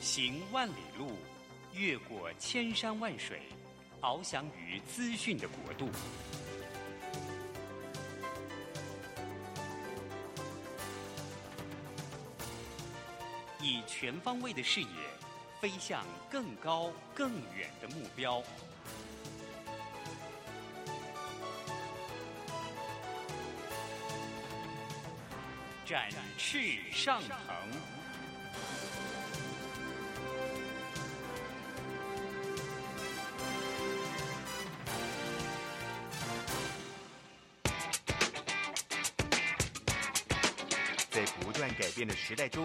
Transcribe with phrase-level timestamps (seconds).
[0.00, 1.18] 行万里路，
[1.74, 3.42] 越过千山万水，
[4.00, 5.90] 翱翔于资讯的国度。
[13.60, 14.86] 以全方位的视野，
[15.66, 18.40] 飞向更高更远的目标。
[25.84, 27.36] 展翅上腾。
[41.10, 42.64] 在不断改变的时代中，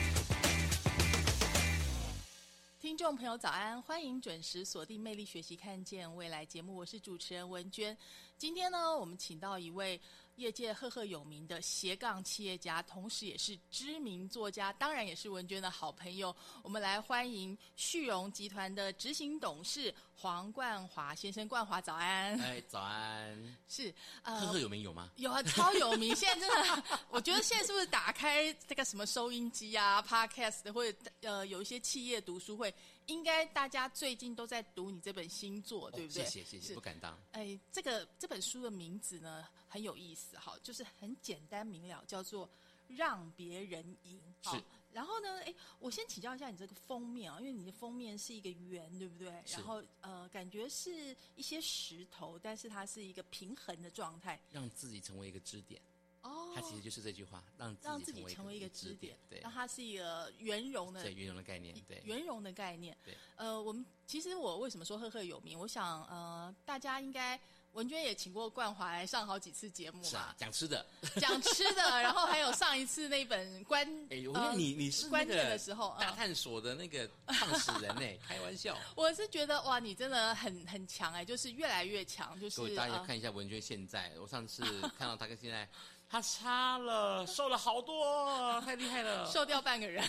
[3.11, 3.81] 众朋友，早安！
[3.81, 7.95] 欢迎准时锁定《魅力学习，看见未来》节目，我是主持人文娟。
[8.37, 9.99] 今天呢，我们请到一位。
[10.37, 16.35] 业界赫赫有名的斜杠企业家，同时也是知名作家，当然也是文娟的好朋友。
[16.63, 21.47] 我们来欢迎旭荣集团的执行董事黄冠华先生。
[21.47, 22.39] 冠华，早安！
[22.39, 23.57] 哎，早安！
[23.67, 25.11] 是赫赫有名有吗？
[25.17, 26.15] 有啊，超有名！
[26.15, 32.73] 现在真的，我觉得现在是不是打开这个什么收音机啊、Podcast 或者呃有一些企业读书会，
[33.11, 36.23] 应该大家最近都在读你这本新作，对不对？
[36.23, 37.17] 谢谢谢谢，不敢当。
[37.31, 40.37] 哎，这个这本书的名字呢很有意思。
[40.37, 42.49] 哈，就是很简单明了，叫做
[42.87, 44.21] 让别人赢。
[44.41, 44.57] 好，
[44.91, 49.29] 然后呢，哎，我先请教一下你这个封面啊，因为你的封面是一个圆，对不对？
[49.47, 55.81] 然后呃，感觉是一些石头，但是它是一个平衡的状态，让自己成为一个支点。
[56.21, 59.17] 哦，它其实就是这句话，让让自己成为一个支点。
[59.29, 62.97] 对，让它是一个圆融的，对圆融的概念，对圆融的概念。
[63.03, 65.57] 对，呃，我们其实我为什么说赫赫有名？
[65.57, 67.39] 我想呃，大家应该。
[67.73, 70.85] 文娟也请过冠华来上好几次节目嘛，讲吃的，
[71.21, 78.77] 讲吃的， 然后还有上一次那本关，哎，我说你你是关键的时候大探索的那个创始人呢，开玩笑。
[78.93, 82.75] 我是觉得哇，你真的很很强哎，就是越来越强，就是。
[82.75, 84.63] 大家看一下文娟现在，我上次
[84.97, 85.65] 看到他跟现在。
[86.11, 90.05] 他差了，瘦了好多，太厉害了，瘦掉半个人。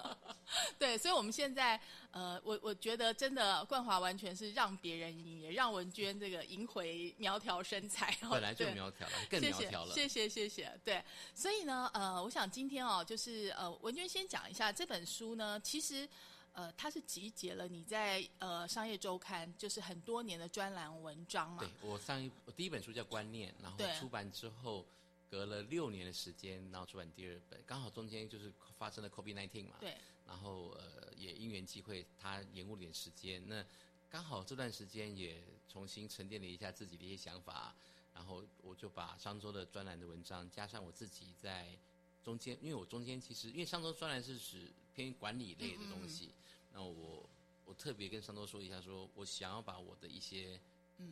[0.78, 1.78] 对，所以我们现在，
[2.10, 8.16] 呃，我我觉得真的冠华完全是让别人赢，也让文娟这个赢回苗条身材。
[8.30, 9.92] 本来就苗条了，更苗条了。
[9.92, 10.72] 谢谢谢谢。
[10.82, 11.04] 对，
[11.34, 16.08] 所以呢，呃，我想今天哦，就是呃，文娟先讲一下这本书呢，其实
[16.54, 21.58] 呃，它是集结了你在呃商业周刊就是很多年的专栏文章嘛。
[21.58, 24.86] 对我上一我第一本书叫《观念》，然后出版之后。
[25.28, 33.64] 隔了六年的时间，然后出版第二本，刚好中间就是发生了 COVID nineteen 嘛，对，然后呃也因缘际会，他延误了点时间，那
[34.08, 37.74] 刚好这段时间也重新沉淀了一下自己的一些想法，
[38.14, 41.76] 然后我就把商周的专栏的文章加上我自己在
[42.22, 46.30] 中间，因为我中间其实因为商周专栏是指偏管理类的东西，
[46.72, 47.28] 那我
[47.64, 50.60] 我特别跟商周说一下，说我想要把我的一些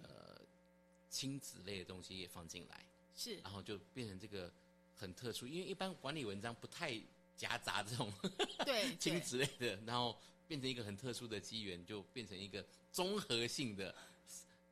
[0.03, 0.41] 呃
[1.11, 2.87] 亲子类的东西也放进来。
[3.17, 4.53] 是，然后就变成这个
[4.97, 7.01] 很特殊，因为一般管理文章不太
[7.37, 8.13] 夹杂这种
[8.65, 10.17] 对亲子类的，然后
[10.47, 13.95] 变成一个很特殊的机缘，就变成一个综合性的，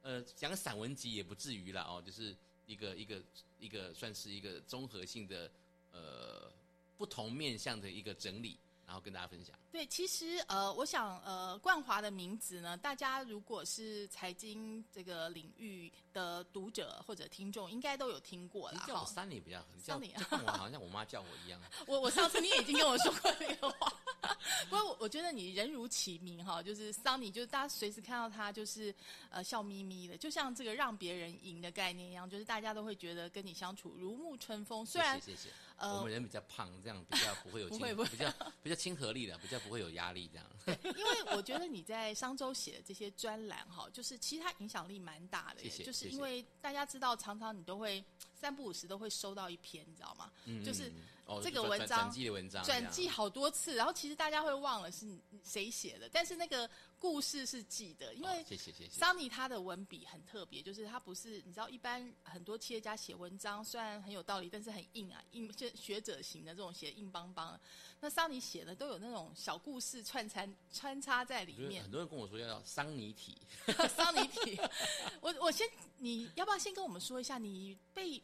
[0.02, 2.36] 呃，讲散文集也不至于了哦，就是
[2.66, 3.22] 一个一个
[3.58, 5.50] 一个算是一个综合性的
[5.92, 6.52] 呃
[6.96, 8.56] 不同面向的一个整理。
[8.92, 9.58] 然后跟大家分享。
[9.70, 18.84] 对，其实呃，我想呃，冠华的名字呢，大家如果是财经这个领域的读者或者听众，应该都有听过啦。
[18.86, 19.98] 叫我 Sunny 比较好，叫
[20.28, 21.58] 冠华好像我妈叫我一样。
[21.88, 23.90] 我我上次你已经跟我说过这个话。
[24.68, 28.94] 不过我我觉得你人如其名哈，就是 Sunny，就是大家随时看到他就是
[29.30, 34.84] 呃笑眯眯的，就像这个让别人赢的概念一样，就是大家都会觉得跟你相处如沐春风。
[34.84, 38.32] 虽然谢谢，呃，我们人比较胖，这样比较不会有不会不会比较
[38.62, 40.46] 比较亲和力的，比较不会有压力这样。
[40.64, 45.84] 对，因为我觉得你在商周写的这些专栏哈，就是其实它影响力蛮大的，谢谢。
[45.84, 48.04] 就是因为大家知道，常常你都会
[48.34, 50.30] 三不五时都会收到一篇，你知道吗？
[50.44, 50.94] 嗯就是嗯
[51.26, 58.90] 哦这个文章转寄的文章，转寄好多次，然后其实大家会忘了是谁写的，但是那个故事是记得，因为哦谢谢谢谢。
[58.90, 67.58] 桑尼他的文笔很特别，就是他不是你知道，一般很多企业家写文章虽然很有道理，但是很硬啊，硬就学者型的这种写硬邦邦。
[68.00, 71.90] 那桑尼写的都有那种小故事串参穿插在里面很。
[71.90, 73.38] 多人跟我说要桑尼体，
[73.94, 74.60] 桑尼体，
[75.22, 78.20] 我我先，你要不要先跟我们说一下你被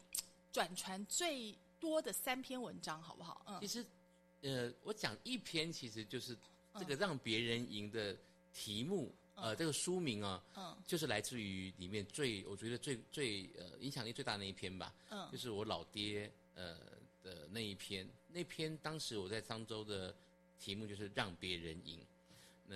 [0.51, 3.45] 转传最多的三篇文章，好不好？
[3.47, 3.59] 嗯。
[3.61, 3.85] 其，实，
[4.41, 6.37] 呃，我讲一篇，其实就是
[6.77, 8.15] 这个让别人赢的
[8.53, 10.77] 题目，呃，这个书名啊，嗯。
[10.85, 15.29] 就是来自于里面最我觉得最最呃影响力最大的那一篇吧，嗯。
[15.31, 16.77] 就是我老爹呃
[17.23, 20.15] 的那一篇，那篇当时我在漳州的
[20.59, 21.99] 题目就是让别人赢，
[22.67, 22.75] 那、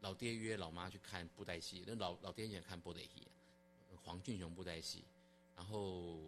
[0.00, 3.26] 老爹约老妈去看布袋戏，那老老爹很喜欢看布袋戏，
[4.04, 5.04] 黄俊雄布袋戏，
[5.56, 6.20] 然后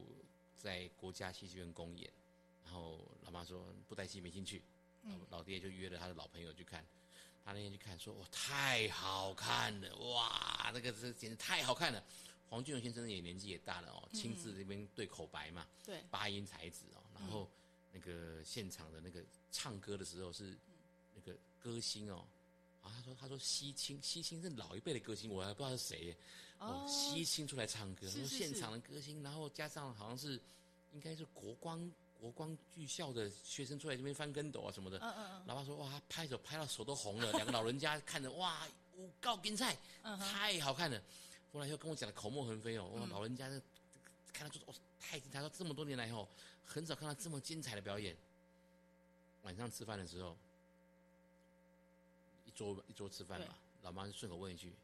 [0.63, 2.13] 在国家戏剧院公演，
[2.63, 4.63] 然后老妈说布袋戏没兴趣，
[5.03, 6.87] 老老爹就约了他的老朋友去看。
[7.43, 9.97] 他那天去看，说：“哇，太好看了！
[9.97, 12.05] 哇，那个这简直太好看了。”
[12.51, 17.51] 黄俊荣先生也年纪也大了哦，亲自这边对口白嘛，对，八音才子哦，然后
[17.93, 20.59] 那个现场的那个唱歌的时候是
[21.15, 22.29] 那个歌星哦，
[22.83, 26.17] 啊，他说他说西青，西青是老一辈的歌星，我还不知道是谁耶，
[26.61, 30.41] 哦，西星出来唱歌，是是是然后现场的歌星，然后加上好像是
[30.93, 31.91] 应该是国光
[32.21, 38.67] 国光剧校的学生出来这边翻跟斗啊什么的，嗯嗯老爸说哇，他拍手拍到手都红了，两个老人家看着哇，
[38.97, 41.03] 五告金菜，嗯太好看了。
[41.53, 43.61] 后来又跟我讲的口沫横飞哦，哇，老人家那
[44.33, 46.29] 看到说哦，太精彩，说这么多年来哦，
[46.65, 48.15] 很少看到这么精彩的表演。
[49.43, 50.37] 晚上吃饭的时候，
[52.45, 54.75] 一桌一桌吃饭嘛，老妈就顺口问一句：“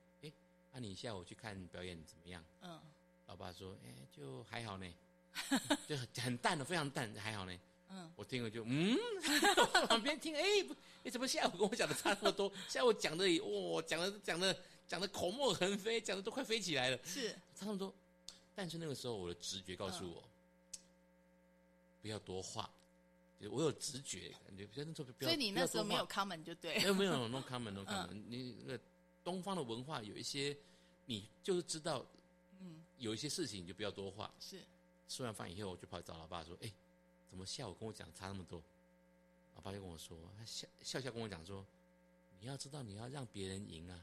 [0.76, 2.78] 哎，那、你下午去看表演怎么样嗯，？”
[3.26, 4.87] 老爸说：“哎，就还好呢，
[5.88, 7.58] 就很很淡的，非常淡，还好呢。”
[7.88, 8.96] 嗯，我听了就嗯，
[9.56, 12.52] 我 旁边听，哎，不，你怎么下午跟我讲的差那么多？
[12.69, 14.55] 下午讲的，哇，讲的讲的
[14.87, 17.94] 讲的口沫横飞，讲的都快飞起来了，是差那么多。
[18.55, 20.23] 但是那个时候我的直觉告诉我，
[22.02, 22.69] 不要多话，
[23.40, 25.31] 就我有直觉感觉，不要那时候不要。
[25.31, 28.81] 所以你那时候没有不要 comment 就对没有没有 no comment no comment，、你那个
[29.26, 30.56] 东方的文化有一些，
[31.06, 32.06] 你就是知道，
[32.61, 34.32] 嗯，有一些事情你就不要多话。
[34.38, 34.62] 是
[35.08, 36.73] 吃完饭以后，我就跑去找老爸说：“哎、
[37.28, 38.62] 怎么下午跟我讲差那么多？”
[39.56, 41.67] 老爸就跟我说，他笑笑笑跟我讲说
[42.38, 44.00] ：“你要知道，你要让别人赢啊。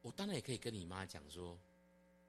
[0.00, 1.58] 我当然也可以跟你妈讲说，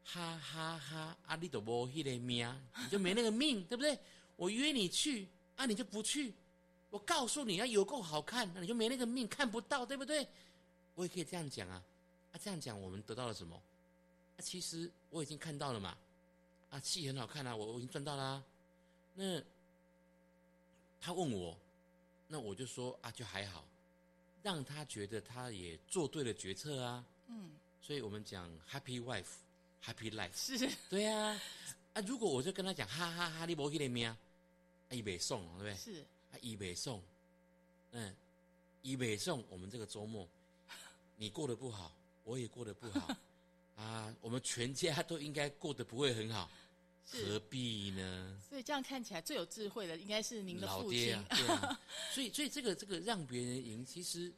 [0.03, 2.51] 哈哈哈，啊你都无迄个命，
[2.83, 3.99] 你就没那个命，对不对？
[4.35, 6.33] 我约你去，啊你就不去。
[6.89, 10.27] 我告诉你，啊有够好看，那你就没那个命，看不到，对不对？
[10.99, 11.81] 我也可以这样讲啊。
[12.33, 13.55] 啊这样讲，我们得到了什么？
[13.55, 15.97] 啊其实我已经看到了嘛。”
[16.69, 18.43] 啊，戏很好看啊，我我已经赚到啦、
[19.15, 19.41] 那
[21.01, 21.57] 他问我，
[22.27, 23.65] 那我就说啊，就还好，
[24.43, 27.03] 让他觉得他也做对了决策啊。
[27.25, 27.49] 嗯，
[27.81, 30.35] 所以我们讲 happy wife，happy life。
[30.35, 31.41] 是对啊，
[31.93, 34.15] 啊，如果我就跟他讲哈哈哈，你无迄个命，啊，
[34.91, 35.75] 伊袂送，对不对？
[35.75, 37.01] 是啊，伊袂送，
[37.93, 38.15] 嗯，
[38.83, 40.27] 伊袂送，我们这个周末，
[41.19, 41.93] 你过得不好，
[42.23, 43.13] 我也过得不好，
[43.75, 46.49] 啊，我们全家都应该过得不会很好，
[47.11, 48.41] 何必呢？
[48.47, 51.11] 所以这样看起来最有智慧的应该是您的父亲。
[51.11, 51.81] 老爹啊，对啊，
[52.15, 54.31] 所以所以这个这个让别人赢，其实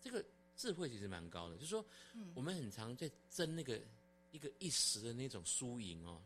[0.00, 0.24] 这个
[0.56, 2.30] 智慧其实蛮高的，就是说，嗯。
[2.36, 3.80] 我们很常在争那个
[4.30, 6.22] 一个一时的那种输赢哦，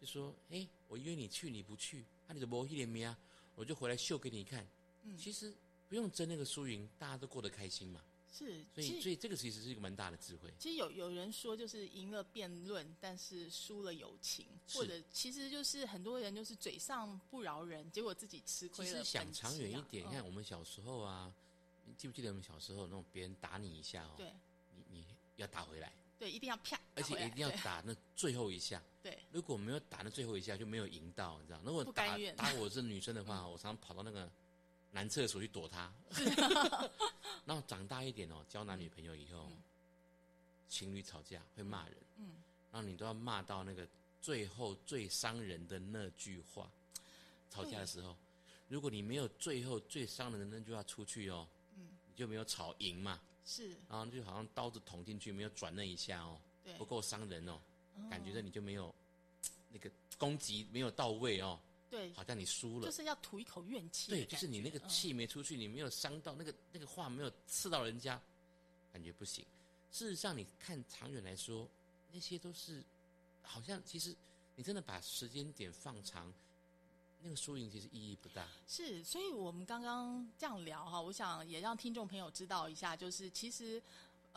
[0.00, 3.18] 就说，哎，我约你去，你不去，啊，你的摩一连咩啊，
[3.56, 4.64] 我就回来秀给你看。
[5.02, 5.18] 嗯。
[5.18, 5.52] 其实
[5.88, 8.00] 不用争那个输赢，大家都过得开心嘛。
[8.30, 10.52] 是，所以所以这个其实是一个蛮大的智慧。
[10.58, 18.92] 其实有有人说，就是赢了辩论，但是输了友情，或者其实就是很多人就是嘴上不饶人，结果自己吃亏了。
[18.92, 21.32] 其实想长远一点，你看嗯我们小时候啊，
[21.84, 24.32] 你记不记得我们小时候那种别人打你一下哦，对
[24.70, 25.06] 你你
[25.36, 25.92] 要打回来。
[26.18, 28.82] 对，一定要啪，而且一定要打那最后一下。
[29.00, 31.60] 对对如果没有打那最后一下，就没有赢到，你知道？
[31.64, 34.28] 如果打不甘愿打我是女生的话，我常常跑到那个
[34.92, 35.92] 男厕所去躲他。
[37.44, 39.50] 然后长大一点哦，交男女朋友以后，
[40.68, 43.88] 情侣吵架会骂人，嗯，然后你都要骂到那个
[44.20, 46.70] 最后最伤人的那句话。
[47.50, 48.14] 吵架的时候，
[48.68, 53.18] 如果你没有最后最伤人的那句话出去哦，嗯，你就没有吵赢嘛。
[53.46, 53.70] 是。
[53.88, 56.74] 然后就好像刀子捅进去，没有转那一下哦，对。
[56.74, 57.58] 不够伤人哦，
[58.10, 58.94] 感觉到你就没有
[59.70, 61.58] 那个攻击没有到位哦，
[61.90, 62.86] 对，好像你输了。
[62.86, 68.20] 就是要吐一口怨气对，就是你那个嗯气没出去，你没有伤到那个那个话没有刺到人家，
[68.92, 69.44] 感觉不行。
[69.90, 71.68] 事实上，你看长远来说，
[72.12, 72.84] 那些都是
[73.42, 74.14] 好像其实
[74.54, 76.32] 你真的把时间点放长，
[77.22, 78.46] 那个输赢其实意义不大。
[78.66, 83.82] 是，所以我们刚刚这样聊哈，我想也让听众朋友知道一下，就是其实。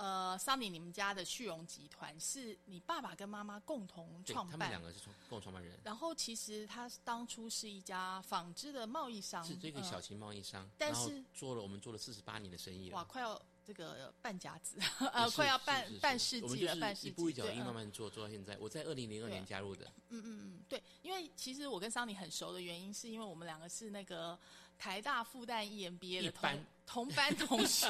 [0.02, 5.80] 呃，桑尼，你们家的旭荣集团是你爸爸跟妈妈共同创办，他们两个是共创办人。
[5.84, 14.80] 然后其实他当初是一家纺织的贸易商，是这个小型贸易商，但是做了我们做了四十八年的生意了，哇，快要这个半甲子，
[15.14, 18.58] 呃，快要半半世纪了，半世纪，一步一脚印慢慢做，做到现在。
[18.58, 24.36] 我在二零零二年加入的，嗯嗯嗯，对，因为其实我跟桑尼很熟的原因，是因为我们两个是那个。
[24.78, 27.90] 台大复旦 EMBA 的同同班同学，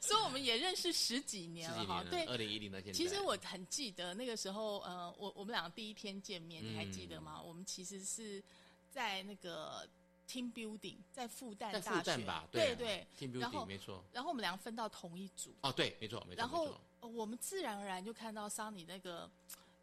[0.00, 2.02] 所以我们也认识十几年了哈。
[2.08, 2.92] 对，二零一零到现在。
[2.94, 7.42] 其实我很记得那个时候，呃，我我们两个第一天见面，你还记得吗？
[7.42, 8.42] 我们其实是
[8.90, 9.86] 在那个
[10.26, 12.48] Team Building，在复旦大学吧？
[12.50, 14.02] 对对，Team Building 没错。
[14.10, 15.54] 然后我们两个分到同一组。
[15.60, 16.38] 哦，对，没错没错。
[16.38, 19.30] 然后我们自然而然就看到桑尼那个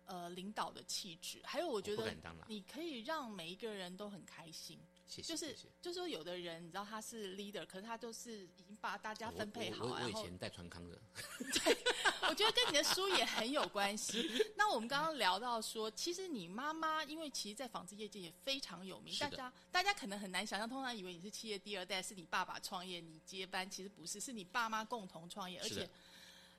[0.05, 2.11] 呃领导的气质，还有我觉得
[2.47, 4.79] 你可以让每一个人都很开心。
[5.09, 9.85] 就是就是说，有的人你知道他是 leader，可是他都是已经把大家分配好。
[9.85, 11.01] 我我以前带川康的。
[11.63, 11.77] 对，
[12.29, 14.29] 我觉得跟你的书也很有关系。
[14.55, 25.89] 那我们刚刚聊到说，其实你妈妈因为其实，在纺织业界也非常有名，大家大家可能很难想象，通常以为你是企业第二代，是你爸爸创业，你接班，其实不是，是你爸妈共同创业，而且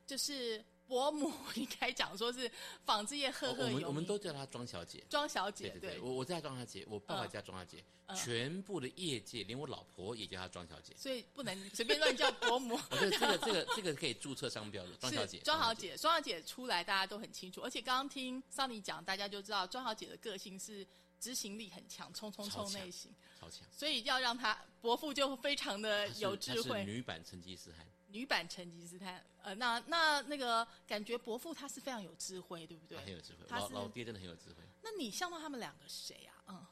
[0.07, 0.65] 就是。
[0.91, 2.51] 伯母 应该讲说是
[2.85, 5.05] 纺织业赫赫有名，我们都叫她庄小姐。
[5.09, 7.85] 庄小姐，对对对，我我叫庄小姐，我爸爸叫庄小姐，
[8.17, 12.75] 全部的业界连我老婆也叫她庄小姐，所以不能随便乱叫伯母。
[12.91, 15.39] 我觉得这个 这个这个可以注册商标的，庄小姐。
[15.45, 20.85] 庄小姐，庄小姐出来大家都很清楚，而且刚刚听桑尼讲，大家就知道庄小姐的个性是
[21.21, 23.61] 执行力很强，冲冲冲类型，超强。
[23.71, 26.85] 所以要让她伯父就非常的有智慧。
[26.85, 27.87] 女版成吉思汗。
[28.13, 32.99] 女版成吉思汗，呃，那那那个感觉伯父他是非常有智慧，对不对？
[32.99, 34.57] 很有智慧，老老爹真的很有智慧。
[34.83, 36.45] 那你像到他们两个谁啊？
[36.49, 36.67] 嗯，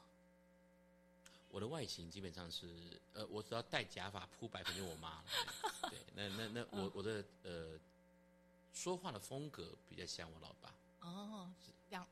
[1.49, 5.23] 我的外形基本上是，呃，我只要戴假发铺白，肯定我妈。
[5.89, 7.79] 对，那那那我 我的呃
[8.73, 10.73] 说话的风格比较像我老爸。
[10.99, 11.49] 哦，
[11.89, 12.05] 两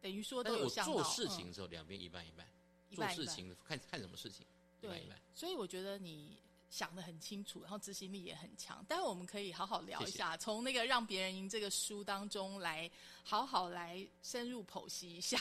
[0.00, 2.48] 等于说都有像做事情的时候两边一半一半，
[2.94, 4.46] 做事情看看什么事情
[4.80, 5.20] 一半一半。
[5.34, 6.38] 所以我觉得你。
[6.72, 8.82] 想得很清楚，然后执行力也很强。
[8.86, 12.90] 待会我们可以好好聊一下，从那个让别人赢这个书当中来
[13.22, 15.38] 好好来深入剖析一下。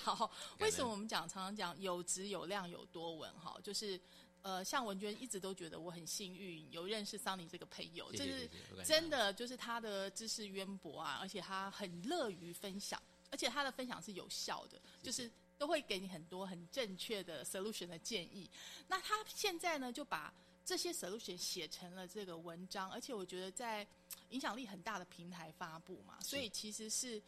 [0.59, 3.33] 为什么我们讲常常讲有质有量有多稳？
[3.39, 3.97] 哈，就是
[4.41, 8.49] 呃，像文娟一直都觉得我很幸运有认识桑尼这个朋友，就是
[8.83, 18.49] 真的就是他的知识渊博啊，而且他很乐于分享，而且他的分享是有效的，就是都会给你很多很正确的 solution 的建议。
[18.87, 23.85] 那他现在呢，就把这些 solution 写成了这个文章，而且我觉得在
[24.29, 27.21] 影响力很大的平台发布嘛，所以其实是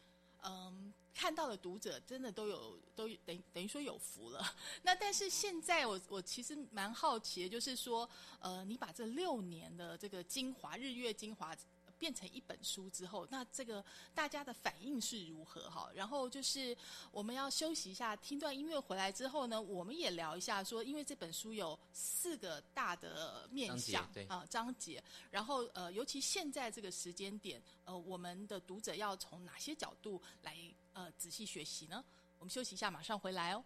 [0.44, 4.56] 嗯看到的读者真的都有都等等于说有福了。
[4.84, 8.10] 那但是现在我我其实蛮好奇的，就是说
[8.40, 11.56] 呃你把这六年的这个精华日月精华。
[12.04, 13.82] 变成一本书之后，那这个
[14.14, 15.90] 大家的反应是如何哈？
[15.96, 16.76] 然后就是
[17.12, 30.58] 我们要休息一下，听段音乐回来之后呢，我们也聊一下说，因为这本书有四个大的面向啊章节，然后呃，尤其现在这个时间点，呃，我们的读者要从哪些角度来
[30.92, 32.04] 呃仔细学习呢？
[32.38, 33.64] 我们休息一下，马上回来哦。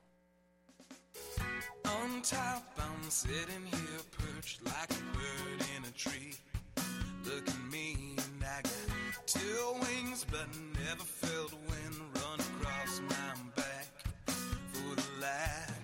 [9.27, 10.47] Two wings, but
[10.85, 13.87] never felt wind run across my back
[14.25, 15.76] for the lack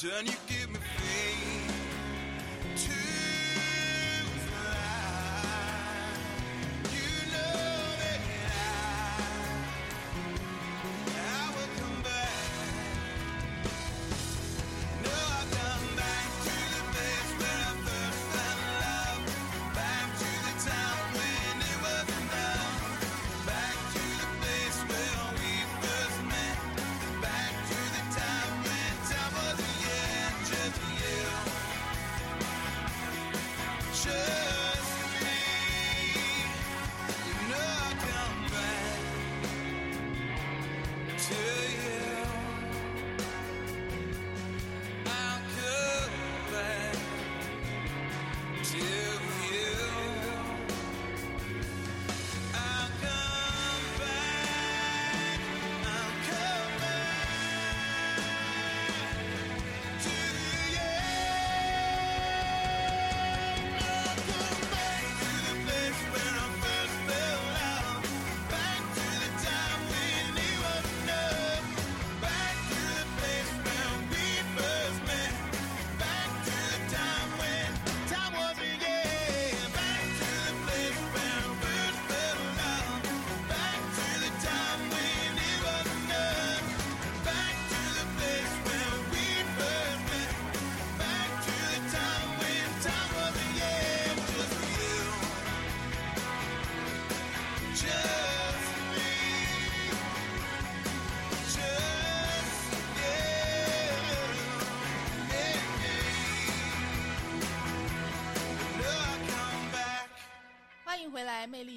[0.00, 0.65] turn you give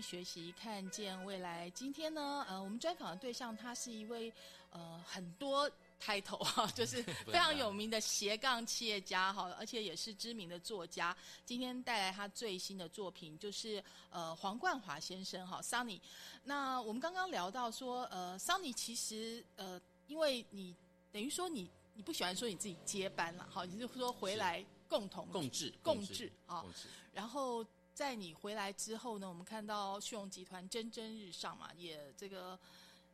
[0.10, 1.70] 学习，看见未来。
[1.70, 4.34] 今天呢，呃，我们专访的对象他是一位
[4.72, 5.70] 呃很多
[6.02, 11.16] title 哈， 就是非常有名的斜杠企业家哈，而且也是知名的作家。
[11.46, 16.00] 今天带来他最新的作品，就是呃黄冠华先生哈，Sunny。
[16.44, 20.76] 那我们刚刚聊到说，呃，Sunny 其实呃，因为你
[21.12, 26.66] 等于说你你不喜欢说你自己接班了，哈，你就说回来共同共治共治啊。
[27.14, 27.64] 然后
[28.00, 32.58] 在你回来之后呢，我们看到旭荣集团蒸蒸日上嘛，也这个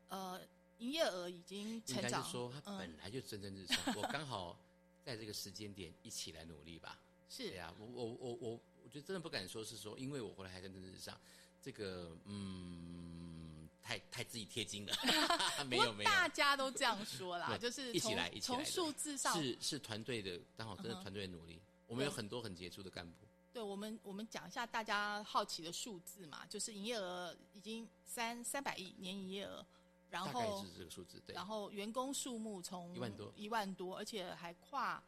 [0.10, 0.40] 呃
[0.78, 2.22] 营业额已经成长。
[2.22, 4.56] 该是说它嗯本来就蒸蒸日上， 我刚好
[5.04, 7.00] 在这个时间点一起来努力吧。
[7.28, 11.20] 是对啊，我我我我我觉得真的不敢说是说，因为我回来还蒸蒸日上，
[11.64, 14.96] 这个嗯，太太自己贴金了，
[15.66, 16.10] 没有没有。
[16.12, 21.60] 大家都这样说啦， 就是一起来一起来从数字上，是是团队的，刚好真的团队的努力。
[21.88, 23.25] 我们有很多很杰出的干部，
[23.56, 29.66] 对我们我们讲一下大家好奇的数字嘛，就是营业额已经三三百亿年营业额，
[30.10, 31.22] 然后大概后是这个数字。
[31.26, 35.02] 对，然后员工数目从一万多一万多，而且还跨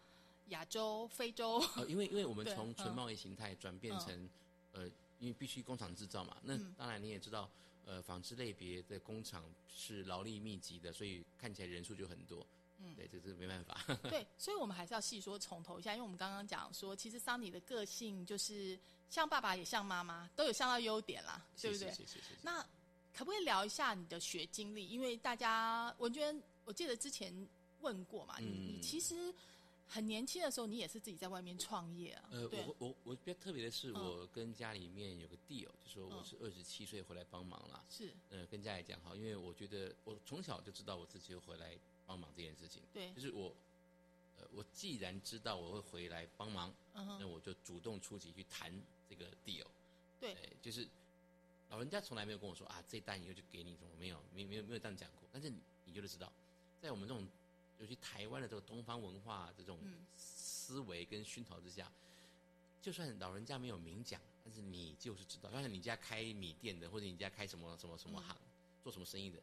[0.48, 4.30] 亚洲、非洲，呃，因为因为我们 对从纯嗯贸易形态转变成、
[4.72, 4.88] 呃，
[5.20, 7.50] 因为必须工厂制造嘛，那嗯当然你也知道，
[7.86, 12.48] 呃，纺织类别的工厂是劳力密集的，所以看起来人数就很多。
[12.80, 13.80] 嗯，对，这是没办法。
[14.10, 18.78] 对，所以我们还是要细说从头一下，因为我们刚刚讲说，其实桑尼的个性就是
[19.10, 21.92] 像爸爸也像妈妈，都有像到优点啦，对不对？
[22.42, 22.62] 那
[23.14, 24.88] 可不可以聊一下你的学经历？
[24.88, 27.34] 因为大家文娟，我记得之前
[27.82, 29.34] 问过嘛，你嗯你其实
[29.88, 37.84] 很年轻的时候，你也是自己在外面创业啊，呃，我我我比较特别的是，嗯我跟家里面有个 deal，就说我嗯是二十七岁回来帮忙啦。
[37.90, 41.76] 是呃，跟家里讲好，因为我觉得我从小就知道我自己会回来
[42.08, 42.82] 帮忙这件事情。
[42.92, 43.54] 对就，是我，
[44.38, 48.74] 呃，我既然知道我会回来帮忙，嗯，那我就主动出击去谈
[49.08, 49.68] 这个 deal。
[50.20, 50.88] 对哎就是
[51.70, 55.30] 老人家从来没有跟我说啊，这一单以后就给你什么，没有，没没有没有这样讲过。
[55.32, 56.32] 但是你你就是知道，
[56.82, 57.28] 在我们这种
[57.80, 61.92] 尤其台湾的这个东方文化这种嗯思维跟熏陶之下，
[62.82, 68.36] 就算老人家没有明讲，但是你就是知道，就像你家开米店的，或者你家开什么什么什么行，
[68.84, 69.38] 做什么生意的，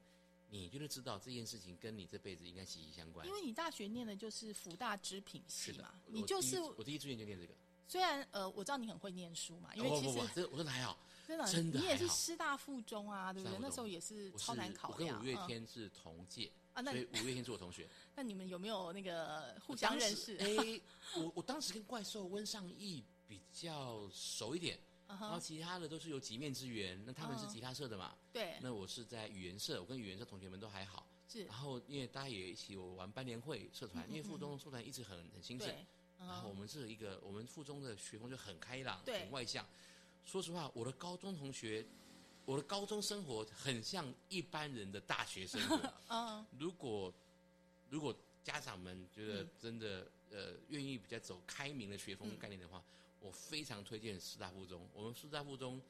[0.50, 3.26] 你就是知道这件事情跟你这辈子应该息息相关。
[3.26, 7.54] 因为你大学念的就是福大织品系嘛，，你就是我第一志愿就念这个，
[7.86, 10.98] 虽然呃，我知道你很会念书嘛，因为其实我说的还好。
[11.26, 13.58] 真的真的你也是师大附中啊，对不对？
[13.58, 15.08] 那时候也是超难考我跟。
[15.20, 17.88] 五月嗯天是同届，啊，那五月天是我同学。
[18.14, 20.36] 那你们有没有那个互相认识？
[20.36, 20.78] 哎，
[21.16, 24.78] 我我当时跟怪兽温尚义比较熟一点，
[25.20, 27.02] 嗯然后，其他的都是有几面之缘。
[27.06, 31.06] 那他们是嗯吉他社的嘛，对，那我是在语言社，我跟语言社同学们都还好。
[31.28, 35.68] 是然，后因为大家也一起有玩班联会社团，因为附中社团一直很很兴盛。
[36.18, 39.66] 然后我们是一个，我们附中的学风就很开朗，对很外向。
[40.24, 41.84] 说实话，我的高中同学，
[42.44, 45.92] 我的高中生活很像一般人的大学生活。
[46.08, 47.12] 嗯，如果
[47.90, 52.82] 如果家长们觉得嗯真的、呃愿意比较走开明的学风嗯概念的话，
[53.24, 54.86] 我非常推荐师大附中。
[54.92, 55.80] 我们师大附中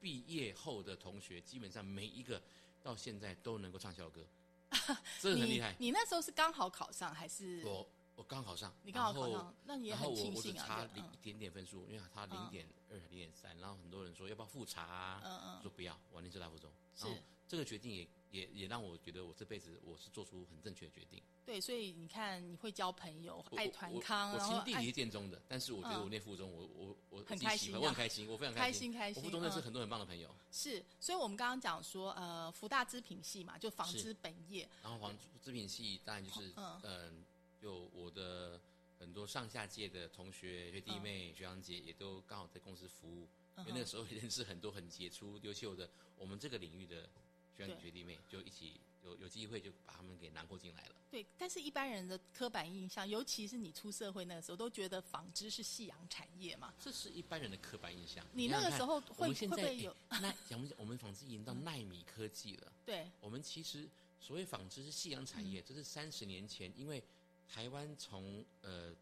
[0.00, 2.42] 毕业后的同学，基本上每一个
[2.82, 4.26] 到现在都能够唱校歌，
[5.20, 5.76] 这个很厉害。
[5.78, 7.62] 你你那时候是刚好考上还是？
[7.62, 15.20] 我我刚考上，你刚好考上，那你也然后很我我只差零一点点分数，因为他零点二、零点三，然后很多人说要不要复查啊？
[15.22, 16.72] 嗯嗯，说不要，我念师大附中。
[16.94, 21.22] 是然后这个决定也也也让我觉得我这辈子我是做出很正确的决定。
[21.46, 28.80] 对，所以你看，你会交朋友，爱我我我团康，我然后爱亲弟弟是建中的，但是我觉得嗯我念附中，我我我很开心啊我很开心，我非常开心。
[28.80, 29.22] 心开心。
[29.22, 37.24] 我附中认识嗯很多很棒的朋友，是，所以我们刚刚讲说，呃，福大织品系嘛，就纺是织本业，然后纺织品系当然就是嗯嗯，
[37.58, 38.60] 就我的
[38.98, 47.08] 很多上下届的同学、学弟妹、学长姐也都刚好在公司服务，嗯因为那个时候也认识很多很杰出、优秀的我们这个领域的
[47.58, 50.94] 学长对学弟妹，就一起有有机会就把他们给囊括进来了。
[51.10, 56.72] 对，但是一般人的刻板印象，尤其是你出社会那个时候，都觉得纺织是夕阳产业嘛。
[56.78, 58.24] 这是一般人的刻板印象。
[58.32, 59.90] 你那个时候会会不会有？
[60.08, 60.78] 哎那讲不讲？
[60.78, 62.72] 我们纺织已经到纳米科技了。
[62.84, 63.88] 对，我们其实
[64.20, 67.02] 所谓纺织是夕阳产嗯业，这是三十年前，因为
[67.48, 68.94] 台湾从呃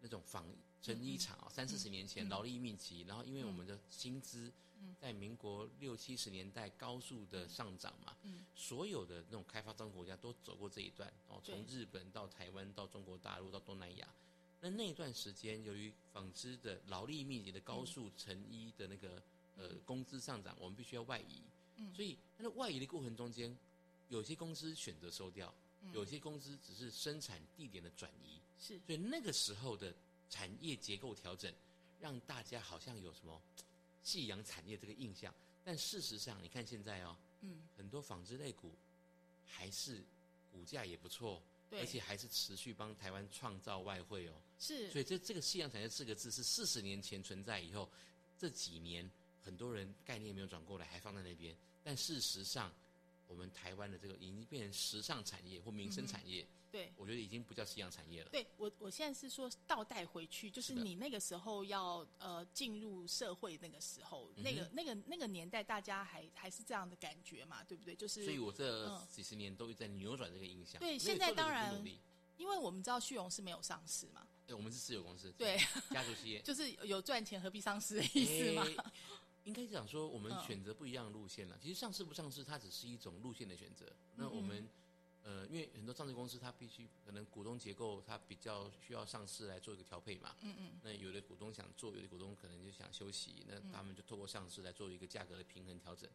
[0.00, 0.46] 那种纺
[0.80, 4.52] 成衣厂啊，三四十年前嗯劳力密集，然后因为我们的薪资
[5.00, 8.44] 在民国六七十年代高速的上涨嘛，嗯。
[8.54, 14.08] 所有的那种开发中国家都走过这一段，哦，从日本到台湾到中国大陆到东南亚。
[14.60, 19.22] 那那一段时间，由于纺织的劳力密集的高速成衣的那个、
[19.56, 21.42] 呃工资上涨，我们必须要外移。
[21.76, 21.94] 嗯。
[21.94, 23.56] 所以它的外移的过程中间，
[24.08, 25.92] 有些公司选择收掉，嗯。
[25.92, 28.40] 有些公司只是生产地点的转移。
[28.58, 28.80] 是。
[28.86, 29.94] 所以那个时候的
[30.28, 31.54] 产业结构调整，
[32.00, 33.40] 让大家好像有什么
[34.02, 35.34] 夕阳产业这个印象。
[35.64, 38.74] 但事实上，你看现在哦，嗯，很多纺织类股
[39.44, 40.02] 还是
[40.50, 44.34] 股价也不错，对而且还是持续帮台湾创造外汇哦。
[44.58, 47.90] 是，所以这这个夕阳产业四个字是四十年前存在以后，
[48.38, 49.10] 这几年
[49.42, 51.54] 很多人概念没有转过来，还放在那边。
[51.82, 52.72] 但事实上，
[53.28, 56.92] 我们台湾的这个已经变成时尚产业或民生产业，对。
[56.96, 58.30] 我觉得已经不叫夕阳产业了。
[58.30, 67.94] 对我，我现在是说倒带回去，就是你那个时候要呃进入社会那个时候，嗯那个那个那个年代，大家还还是这样的感觉嘛，对不对？
[67.94, 70.80] 就是所以我这嗯几十年都在扭转这个印象。
[70.80, 71.84] 对现在当然
[72.38, 75.58] 因为我们知道旭荣是没有上市嘛，对，我们是私有公司，对，
[75.90, 76.40] 家族企业。
[76.46, 78.64] 就是有赚钱何必上市的意思嘛。
[78.70, 78.76] 诶
[79.48, 81.58] 应该讲说，我们嗯选择不一样的路线了。
[81.58, 83.90] 其实上市不上市，它只是一种路线的选择。
[84.16, 84.68] 那嗯我们，
[85.22, 90.36] 呃，因为很多上市公司它必须可能股东结构它比较需要上市来做一个调配嘛。
[90.42, 96.06] 嗯嗯，那有的股东想做，有的股东可能就想休息，那他们就透过上市来做一个价格的平衡调整。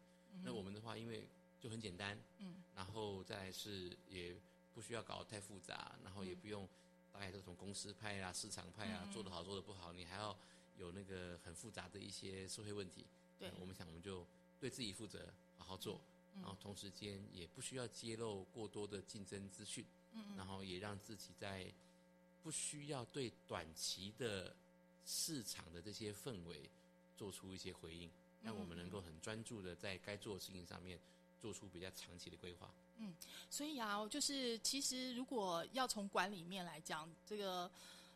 [0.44, 1.26] 那我们的话，因为
[1.60, 4.36] 就很简单，嗯，然后再来是也
[4.72, 6.68] 不需要搞得太复杂，然后也不用
[7.10, 10.36] 大概是从公司派啊、市场派啊，做得好做得不好，你还要
[10.76, 13.04] 有那个很复杂的一些社会问题。
[13.44, 14.26] 对呃我们想我们就
[14.60, 16.00] 对自己负责，好好做，
[16.36, 21.66] 然后同时间也不需要揭露过多的竞争资讯，嗯，然后也让自己在
[22.42, 24.54] 不需要对短期的
[25.06, 26.68] 市场的这些氛围
[27.16, 28.10] 做出一些回应，
[28.42, 30.98] 让我们能够很专注的在该做的事情上面
[31.40, 32.70] 做出比较长期的规划。
[32.98, 33.12] 嗯
[33.50, 37.70] 所以啊，就是其实如果要从管理面来讲，这个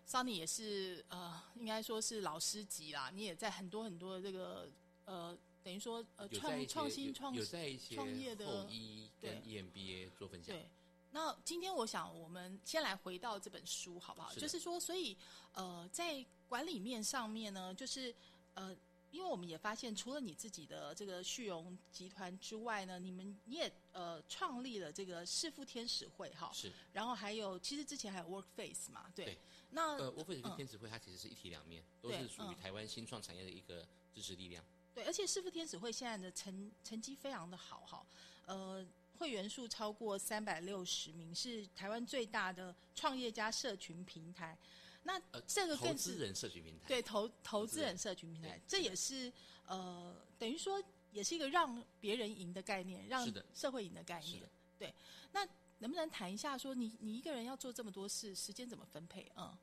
[0.08, 3.10] Sunny 也是呃，应该说是老师级啦。
[3.10, 4.70] 你也在很多很多的这个
[5.08, 10.54] 呃，等于说呃创创新创有在一些创业的后医跟对 EMBA 做分享。
[10.54, 10.68] 对，
[11.12, 14.30] 那今天我想我们先来回到这本书好不好？
[14.34, 15.16] 是就是说，所以
[15.54, 18.14] 呃，在管理面上面呢，就是
[18.52, 18.76] 呃，
[19.10, 29.38] 因为我们也发现，除了你自己的这个旭荣集团之外呢，你们你也呃创立了这个世富天使会哈，是，然后还有其实之前还有 Workface 嘛，对，对
[29.70, 34.62] 那呃，沃菲尔跟嗯天使会它其实是一体两面，都是属于嗯台湾新创产业的一个支持力量。
[34.98, 38.04] 对，而且师傅天使会现在的成成绩非常的好哈，
[38.46, 38.84] 呃，
[39.16, 44.58] 会员数超过三百六十名，是台湾最大的创业家社群平台。
[45.04, 46.88] 那呃，这个更是投资人社群平台。
[46.88, 49.32] 对投投资人人社群平台，这也是
[49.66, 50.82] 呃，等于说
[51.12, 54.42] 也是一个让别人赢的概念，让社会赢的概念。
[54.80, 54.92] 对，
[55.30, 55.46] 那
[55.78, 59.30] 能不能谈一下说你你一个人要做这么多事，时间怎么分配？
[59.36, 59.56] 嗯，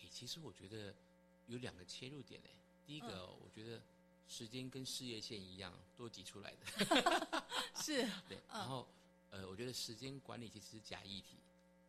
[0.00, 0.92] 诶，其实我觉得
[1.46, 2.50] 有两个切入点诶。
[2.84, 3.80] 第一个我觉得
[4.28, 7.46] 时间跟事业线一样，都是挤出来的。
[7.76, 8.86] 是 对，然后
[9.30, 11.36] 呃，我觉得时间管理其实是假议题，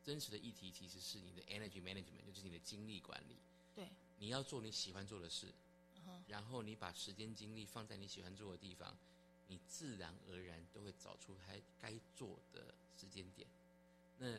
[0.04, 3.36] 真实的议题其实是你的 energy management，就是你的精力管理。
[3.76, 5.48] 对，你要做你喜欢做的事，
[6.06, 8.96] 嗯然后你把时间精力放在你喜欢做的地方，
[9.48, 13.48] 你自然而然都会找出还该做的时间点。
[14.20, 14.38] 那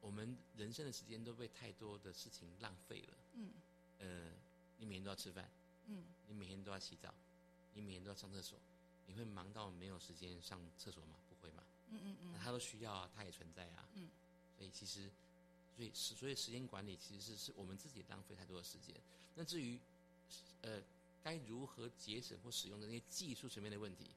[0.00, 3.16] 我们人生的时间都被太多的事情浪费了。
[3.34, 3.50] 嗯
[3.98, 4.30] 呃，
[4.78, 5.50] 你每天都要吃饭，
[5.86, 7.14] 嗯你每天都要洗澡，
[7.74, 8.58] 你每天都要上厕所，
[9.06, 11.16] 你会忙到没有时间上厕所吗？
[11.28, 11.62] 不会嘛？
[11.90, 13.88] 嗯嗯嗯那他都需要啊，他也存在啊。
[13.94, 14.08] 嗯，
[14.56, 15.10] 所以其实，
[15.76, 18.94] 所以时所以时间管理其实是是我们自己浪费太多的时间。
[19.34, 19.78] 那至于
[20.62, 20.80] 呃
[21.22, 24.10] 该如何节省或使用的那些技术层面的问题，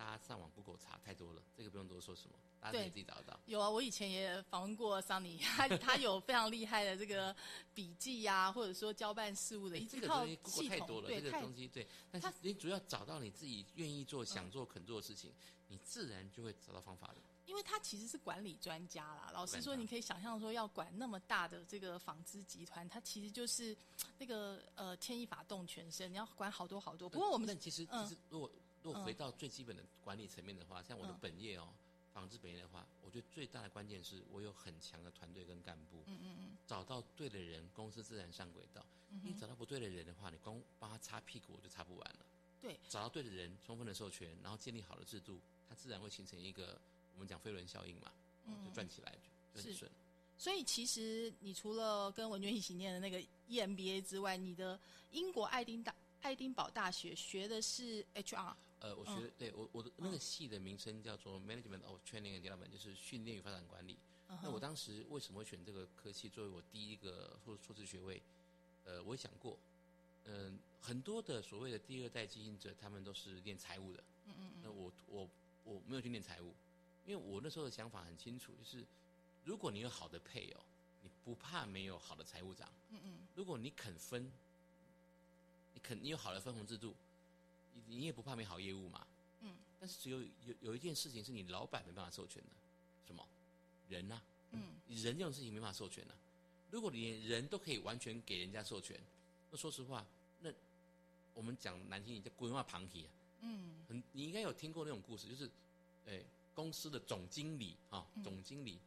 [0.00, 3.38] 大家上网 Google 查太多了，这个不用多说什么，大家可以自己找得到。
[3.44, 7.36] 有啊，我以前也访问过桑尼，他他有非常厉害的这个
[7.74, 15.30] 笔记呀、或者说交办事务的一这个套东西 Google 系统，太多了，这个东西对，但是你主要找到你自己愿意做、想做、肯做的事情，
[15.68, 17.16] 你自然就会找到方法的。
[17.44, 19.28] 因为他其实是管理专家啦。
[19.34, 23.76] 老实说，你可以想象说，要管那么大的这个纺织集团，他其实就是
[24.18, 27.08] 那个呃牵一发动全身，你要管好多好多。
[27.08, 28.48] 不过我们但其实嗯其实如果
[28.82, 31.68] 如果嗯回到最基本的管理层面的话，像我的嗯本业哦，
[32.12, 38.84] 纺织本业的话，我觉得最大的关键是我有很强的团队跟干部，嗯嗯嗯找到对的人，公司自然上轨道。
[39.24, 42.26] 你找到不对的人的话，你光帮他擦屁股我就擦不完了。
[42.60, 46.80] 对，找到对的人，充分的授权，然后建立好的制度，它自然会形成一个
[47.14, 48.12] 我们讲飞轮效应嘛，
[48.46, 49.12] 嗯就转起来
[49.54, 49.90] 就就很是顺。
[50.38, 54.78] 所以其实你除了跟文娟一起念的那个 EMBA 之外，你的
[55.10, 58.54] 英国爱丁大爱丁堡大学学的是 HR。
[58.80, 63.98] 呃，我学对我我的那个系的名称叫做 Management of Training and Development，就是训练与发展管理。
[64.28, 68.22] 嗯那我当时为什么会选这个科系作为我第一个硕硕士学位？
[68.84, 69.58] 呃，我也想过，
[70.24, 74.02] 嗯、很多的所谓的第二代经营者，他们都是练财务的。
[74.26, 75.28] 嗯嗯那我我
[75.64, 76.54] 我没有去练财务，
[77.04, 78.86] 因为我那时候的想法很清楚，就是
[79.44, 80.64] 如果你有好的配偶，
[81.02, 82.66] 你不怕没有好的财务长。
[82.90, 84.30] 嗯嗯如果你肯分，
[85.74, 86.94] 你肯你有好的分红制度，
[87.74, 89.06] 你你也不怕没好业务嘛。
[89.40, 89.56] 嗯。
[89.78, 92.48] 但是只有有有一件事情是你老板没办法授权的，
[93.06, 93.26] 什么？
[93.88, 94.20] 人呐、
[94.52, 96.14] 嗯，人这种事情没办法授权的、
[96.70, 98.96] 如果连人都可以完全给人家授权，
[99.50, 100.06] 那说实话，
[100.40, 100.52] 那
[101.34, 103.10] 我们讲难听点叫规划旁体啊。
[103.40, 105.50] 嗯很，你应该有听过那种故事，就是，
[106.06, 108.78] 诶，公司的总经理啊，嗯总经理，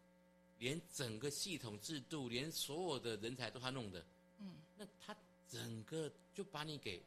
[0.59, 4.05] 连整个系统制度，连所有的人才都他弄的，
[4.39, 5.13] 嗯，那他
[5.49, 7.01] 整个就把你给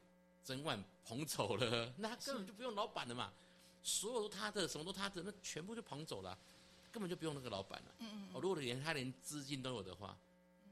[0.47, 3.33] 整晚捧走了， 那他根本就不用老板了嘛，
[3.83, 6.31] 所有都他的，什么都他的，那全部就捧走了。
[6.31, 6.39] 啊，
[6.93, 7.95] 根本就不用那个老板了。
[7.99, 10.17] 嗯嗯哦，如果连他连资金都有的话，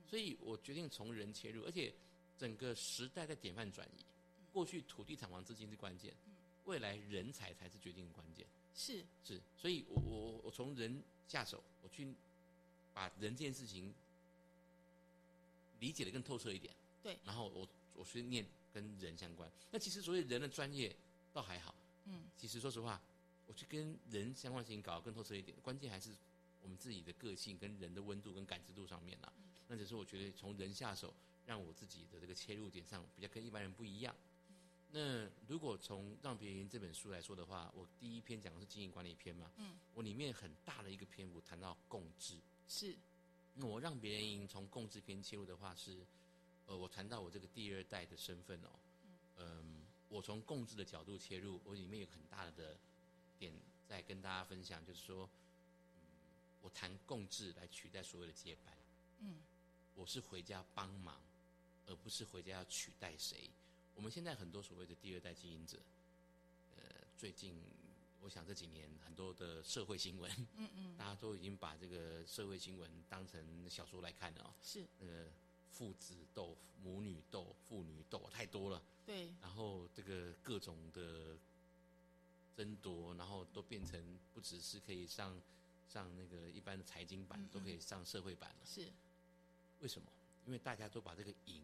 [0.09, 1.93] 所以我决定从人切入，而且
[2.39, 4.05] 整个时代在典范转移，
[4.53, 6.15] 过去土地厂房资金是关键，
[6.67, 8.47] 未来人才才是决定的关键。
[8.77, 9.05] 是。
[9.25, 12.15] 是，所以我我我从人下手，我去
[12.95, 13.93] 把人这件事情
[15.81, 16.73] 理解的更透彻一点。
[17.03, 17.19] 对。
[17.25, 19.49] 然后我我去念跟人相关。
[19.71, 20.95] 那其实所谓人的专业
[21.33, 21.73] 倒还好，
[22.07, 23.01] 嗯其实说实话，
[23.47, 26.11] 我去跟人相关的事情搞得更透彻一点，关键还是
[26.61, 29.33] 我们自己的个性跟人的温度跟感知度上面啦。
[29.69, 31.15] 那只是我觉得从人下手，
[31.47, 34.15] 让我自己的这个切入点上比较跟一般人不一样。
[34.91, 42.39] 那如果从《让别人赢》这本书来说的话，我第一篇讲的是经营管理篇嘛，嗯，我里面很大的一个篇幅谈到共治。
[42.69, 42.95] 是
[43.55, 46.07] 那我让别人赢从共治篇切入的话是，
[46.67, 48.71] 呃，我谈到我这个第二代的身份哦，
[49.37, 52.77] 嗯，我从共治的角度切入，我里面有很大的
[53.39, 53.53] 点
[53.87, 55.29] 在跟大家分享，就是说，
[55.95, 56.01] 嗯，
[56.63, 58.75] 我谈共治来取代所有的接班，
[59.21, 59.37] 嗯
[59.95, 61.21] 我是回家帮忙，
[61.87, 63.49] 而不是回家要取代谁。
[63.95, 65.79] 我们现在很多所谓的第二代经营者，
[66.77, 66.83] 呃，
[67.17, 67.55] 最近
[68.23, 74.55] 我想这几年很多的社会新闻，嗯嗯大家都已经把这个社会新闻当成小说来看了哦。
[74.61, 75.31] 是那个
[75.73, 81.37] 父子斗、母女斗、父女斗太多了，对然后这个各种的
[82.57, 84.01] 争夺，然后都变成
[84.33, 85.41] 不只是可以上
[85.93, 88.57] 上那个一般的财经版，嗯嗯都可以上社会版了。
[88.65, 88.89] 是
[89.81, 90.07] 为什么？
[90.47, 91.63] 因为大家都把这个赢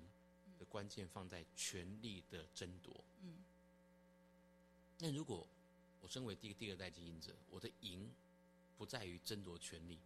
[0.58, 2.92] 的关键放在权力的争夺。
[3.22, 3.34] 嗯
[5.02, 5.46] 那如果
[6.02, 8.10] 我身为第一第二代经营者，我的赢
[8.76, 9.98] 不在于争夺权利，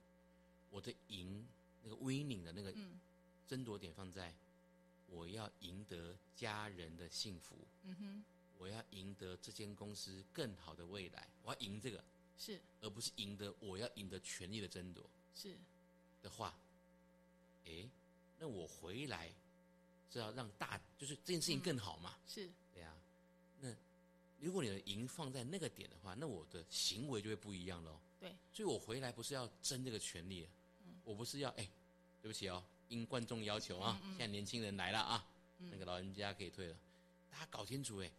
[0.71, 1.45] 我的赢
[1.83, 3.01] 那个 winning 的那个嗯
[3.47, 4.33] 争夺点放在
[5.09, 8.25] 我要赢得家人的幸福，嗯哼
[8.59, 12.03] 我要赢得这间公司更好的未来，我要赢这个，
[12.39, 12.61] 是。
[12.81, 15.05] 而不是赢得我要赢得权力的争夺
[15.35, 15.57] 是。
[16.23, 16.57] 的话，
[17.65, 17.89] 诶，
[18.39, 19.31] 那我回来
[20.11, 22.17] 是要让大就是这件事情更好嘛？
[22.27, 22.49] 是。
[22.73, 22.95] 对呀、
[23.61, 23.75] 那
[24.41, 27.99] 如果你的赢放在那个点的话，那我的行为就会不一样喽。
[28.19, 28.35] 对。
[28.53, 30.49] 所以我回来不是要争这个权利，
[31.05, 31.69] 我不是要哎，
[32.23, 35.25] 对不起哦，应观众要求啊，现在年轻人来了啊，
[35.59, 36.77] 那个老人家可以退了，
[37.31, 38.11] 大家搞清楚哎，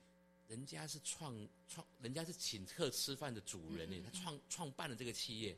[0.47, 1.36] 人家是创
[1.67, 5.58] 创，人家是请客吃饭的主人哎，他创创办了这个企业，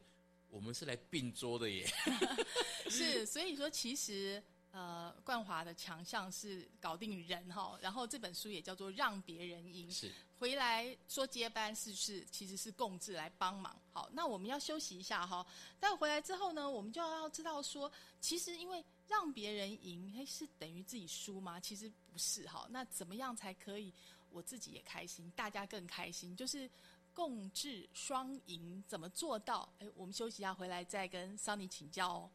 [0.50, 1.88] 我们是来并桌的耶。
[2.90, 4.42] 是，所以说其实
[4.72, 9.90] 呃，冠华的强项是搞定人哈，然后这本书也叫做让别人赢。
[9.92, 13.76] 是，回来说接班是是其实是共治来帮忙。
[13.92, 15.46] 好，那我们要休息一下哈。
[15.80, 17.92] 待会回来之后呢，我们就要知道说，
[18.22, 21.60] 其实因为让别人赢，嘿，是等于自己输吗？
[21.60, 22.68] 其实不是哈。
[22.70, 23.94] 那怎么样才可以
[24.30, 26.36] 我自己也开心，大家更开心？
[26.36, 26.70] 就是
[27.14, 29.68] 共治双赢，怎么做到？
[29.80, 32.32] 哎，我们休息一下，回来再跟桑尼请教哦。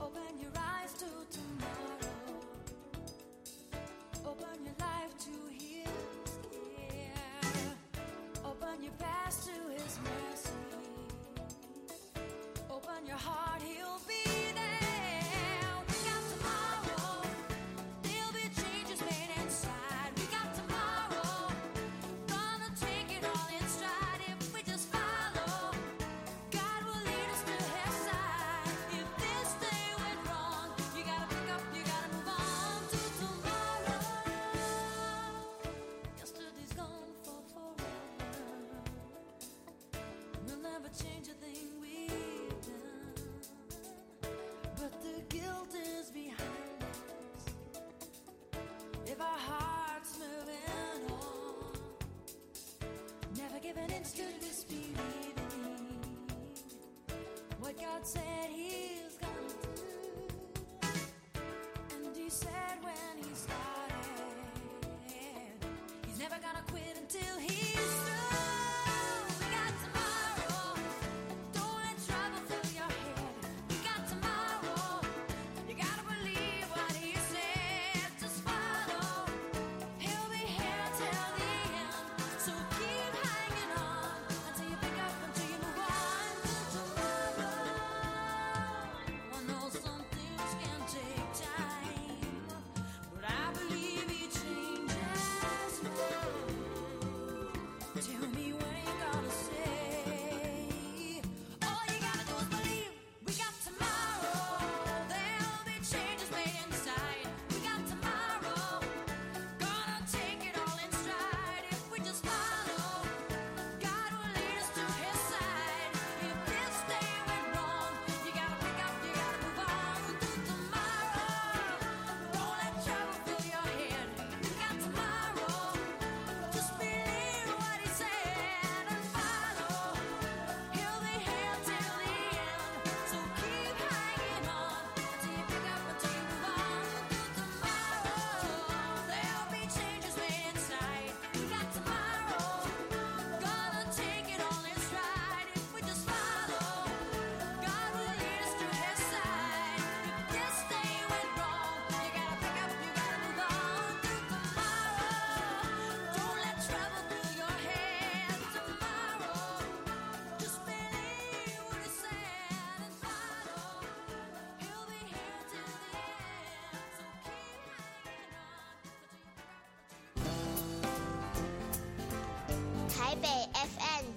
[0.00, 2.40] Open your eyes to tomorrow.
[4.24, 5.88] Open your life to His
[6.50, 7.76] care.
[8.44, 10.50] Open your past to His mercy.
[12.70, 13.53] Open your heart,
[41.02, 43.24] change a thing we've done,
[44.76, 47.44] but the guilt is behind us.
[49.06, 51.78] If our hearts moving on,
[53.36, 55.34] never giving in inch to disbelieving
[57.58, 58.33] what God said.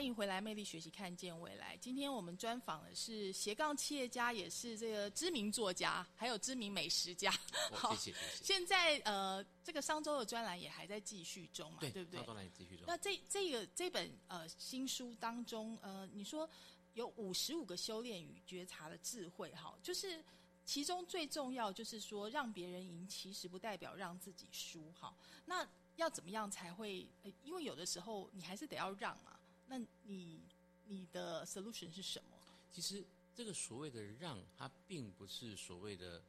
[0.00, 1.76] 欢迎回来，魅力学习，看见未来。
[1.76, 7.30] 今天我们专访的是斜杠企业家，也是这个知名作家，还有知名美食家。
[7.70, 8.42] 好谢谢谢谢。
[8.42, 12.24] 现在呃，这个商周的专栏也还在继续中嘛，对不对赵？
[12.24, 12.96] 东来继续中那。
[12.96, 16.48] 这这个这本呃新书当中，呃，你说
[16.94, 20.24] 有五十五个修炼与觉察的智慧，哈，就是
[20.64, 25.14] 其中最重要就是说，让别人赢，其实不代表让自己输，哈。
[25.44, 27.06] 那要怎么样才会？
[27.22, 29.36] 呃因为有的时候你还是得要让嘛。
[29.70, 29.78] 那
[30.08, 30.40] 你
[30.88, 32.36] 你的 solution 是什么？
[32.72, 33.04] 其实
[33.36, 36.20] 这个所谓的让，它并不是所谓的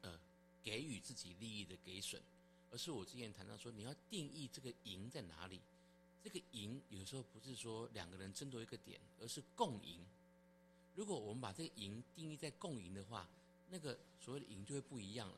[0.00, 0.18] 呃
[0.64, 2.20] 给予自己利益的给损，
[2.70, 5.60] 而是我之前谈到说，你要定义这个赢在哪里。
[6.24, 10.00] 这个赢有时候不是说两个人争夺一个点，而是共赢。
[10.94, 13.28] 如果我们把这个赢定义在共赢的话，
[13.68, 15.36] 那个所谓的赢就会不一样了。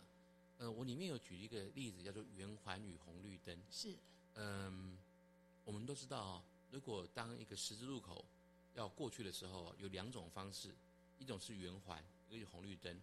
[0.58, 3.58] 呃，我里面有举一个例子，叫做圆环与红绿灯。
[3.72, 3.96] 是
[4.34, 4.96] 嗯，
[5.64, 6.44] 我们都知道啊、
[6.74, 8.24] 如果当一个十字路口
[8.74, 10.74] 要过去的时候啊，有两种方式，
[11.20, 13.00] 一种是圆环，一个是红绿灯。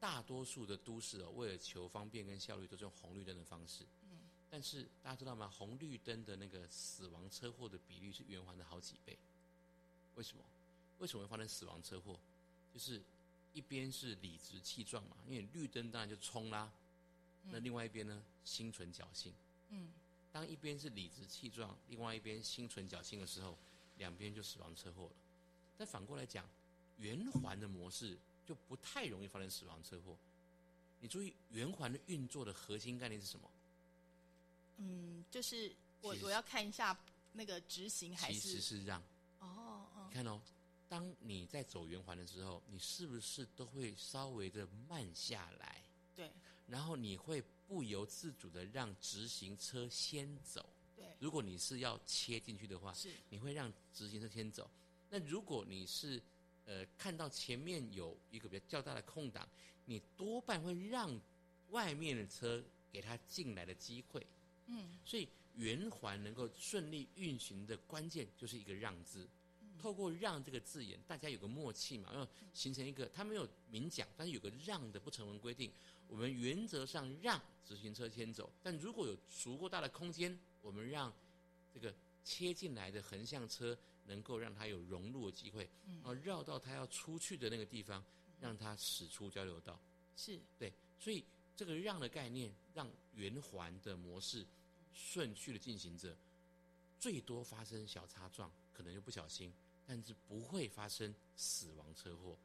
[0.00, 3.84] 大多数的都市哦，为了求方便跟效率，都是用红绿灯的方式。
[4.10, 4.18] 嗯。
[4.50, 5.48] 但是大家知道吗？
[5.48, 9.16] 红绿灯的那个死亡车祸的比率是圆环的好几倍。
[10.16, 10.42] 为什么？
[10.98, 12.18] 为什么会发生死亡车祸？
[12.74, 13.00] 就是
[13.54, 16.72] 一边是理直气壮嘛，因为绿灯当然就冲啦，
[17.44, 19.32] 那另外一边呢，心存侥幸。
[19.68, 19.88] 嗯
[20.36, 23.56] 当一边是理直气壮，另外一边心存侥幸的时候，
[23.96, 25.12] 两边就死亡车祸了。
[25.78, 26.46] 但反过来讲，
[26.98, 30.14] 圆环的模式就不太容易发生死亡车祸。
[31.00, 33.50] 你注意，圆环的运作的核心概念是什么？
[34.76, 36.94] 嗯，就是我我要看一下
[37.32, 39.00] 那个执行还是其实是让。
[39.38, 40.38] 哦哦你看哦，
[40.86, 45.82] 当你在走圆环的时候，你是不是都会稍微的慢下来？
[46.14, 46.30] 对
[46.66, 50.68] 然后你会不由自主的让直行车先走。
[50.96, 54.70] 对如果你是要切进去的话，是你会让直行车先走。
[55.10, 56.22] 那如果你是
[56.64, 59.48] 呃看到前面有一个比较较大的空档，
[59.84, 61.20] 你多半会让
[61.70, 64.26] 外面的车给他进来的机会。
[64.66, 69.28] 嗯所以圆环能够顺利运行的关键就是一个“让”字。
[69.86, 75.70] 透过“让”这个字眼，大家有个默契嘛，要形成一个，他没有明讲，但是有个“让”的不成文规定。
[76.08, 81.14] 我们原则上让直行车先走，但如果有足够大的空间，我们让
[81.72, 88.04] 这个切进来的横向车能够让它有融入的机会，然后绕到它要出去的那个地方，
[88.40, 89.78] 让它驶出交流道。
[90.16, 91.24] 是对，所以
[91.54, 94.44] 这个让的概念，让圆环的模式
[94.92, 96.16] 顺序的进行着，
[96.98, 99.52] 最多发生小擦撞，可能就不小心，
[99.86, 102.36] 但是不会发生死亡车祸。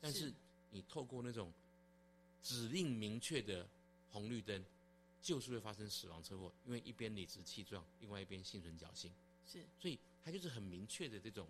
[0.00, 0.34] 但是是
[0.70, 1.52] 你透过那种
[2.42, 3.66] 指令明确的
[4.10, 4.62] 红绿灯，
[5.22, 9.10] 就是会发生死亡车祸，因为一边理直气壮，另外一边心存侥幸。
[9.50, 11.48] 是所以它就是很明确的这种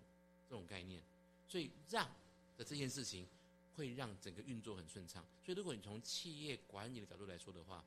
[0.49, 1.01] 这种概念。
[1.47, 2.09] 所以让
[2.57, 3.27] 的这件事情
[3.75, 5.23] 会让整个运作很顺畅。
[5.45, 7.83] 所以如果你从企业管理的角度来说的话，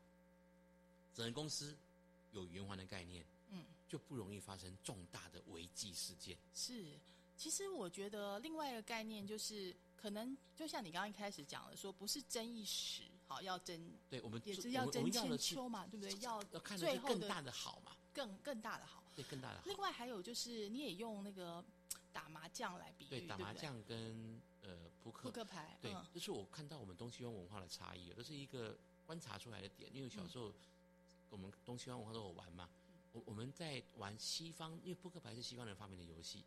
[1.14, 1.74] 整个公司
[2.32, 6.36] 有圆环的概念，嗯，就不容易发生重大的违纪事件。
[6.54, 6.84] 是。
[7.38, 13.80] 其实我觉得另外一个概念就是，可能就像你刚刚一开始讲的，说不是争一时，好要争，
[14.10, 16.12] 对我们也是要争千秋嘛，对不对？
[16.20, 19.04] 要要看的最后更大的好嘛，更更大的好。
[19.14, 19.76] 对更大的好另。
[19.78, 21.64] 外还有就是，你也用那个
[22.12, 28.76] 打麻将来比喻，对，打麻将跟呃扑克扑克牌，对嗯，这是我看到我们东西方文化的差异，这是一个
[29.06, 29.94] 观察出来的点。
[29.94, 30.52] 因为小时候、
[31.30, 32.68] 我们东西方文化都有玩嘛，
[33.12, 36.44] 我我们在玩西方，因为扑克牌是西方人发明的游戏，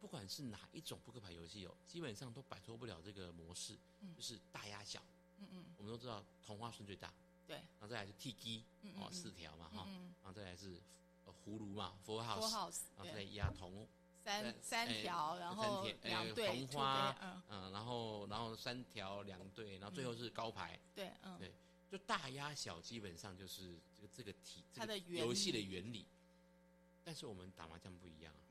[0.00, 3.76] 不管是哪一种扑克牌游戏哦，基本上都摆脱不了这个模式，
[4.14, 5.02] 就是大压小。
[5.38, 7.12] 嗯嗯，我们都知道同花顺最大，
[7.46, 8.64] 对，然后再来是 T G
[8.96, 10.80] 哦四条嘛哈，嗯然后再来是
[11.26, 13.86] 呃葫芦嘛 Four，four House，house，然后再，压铜
[14.24, 21.52] 三三哎条，然后三条呃两对红花嗯，嗯，然后然后三条两对，然后最后是高牌，对，嗯，对，
[21.90, 26.06] 就大压小基本上就是这个这个体这个它的原游戏的原理。
[27.04, 28.50] 但是我们打麻将不一样啊，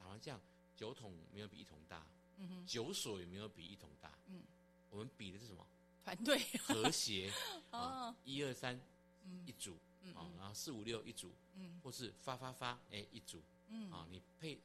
[0.00, 0.38] 打麻将
[0.76, 2.06] 九筒没有比一桶大，
[2.38, 4.42] 嗯哼，九所也没有比一桶大，嗯，
[4.90, 5.66] 我们比的是什么？
[6.04, 7.32] 团队，和谐。
[7.70, 8.78] 啊哦，一二三
[9.24, 9.42] 嗯。
[9.46, 9.76] 一组。
[10.02, 11.80] 嗯啊，然后四五六一组，嗯。
[11.82, 13.40] 或是发发发哎一组。
[13.68, 13.90] 嗯。
[13.90, 14.58] 啊，你配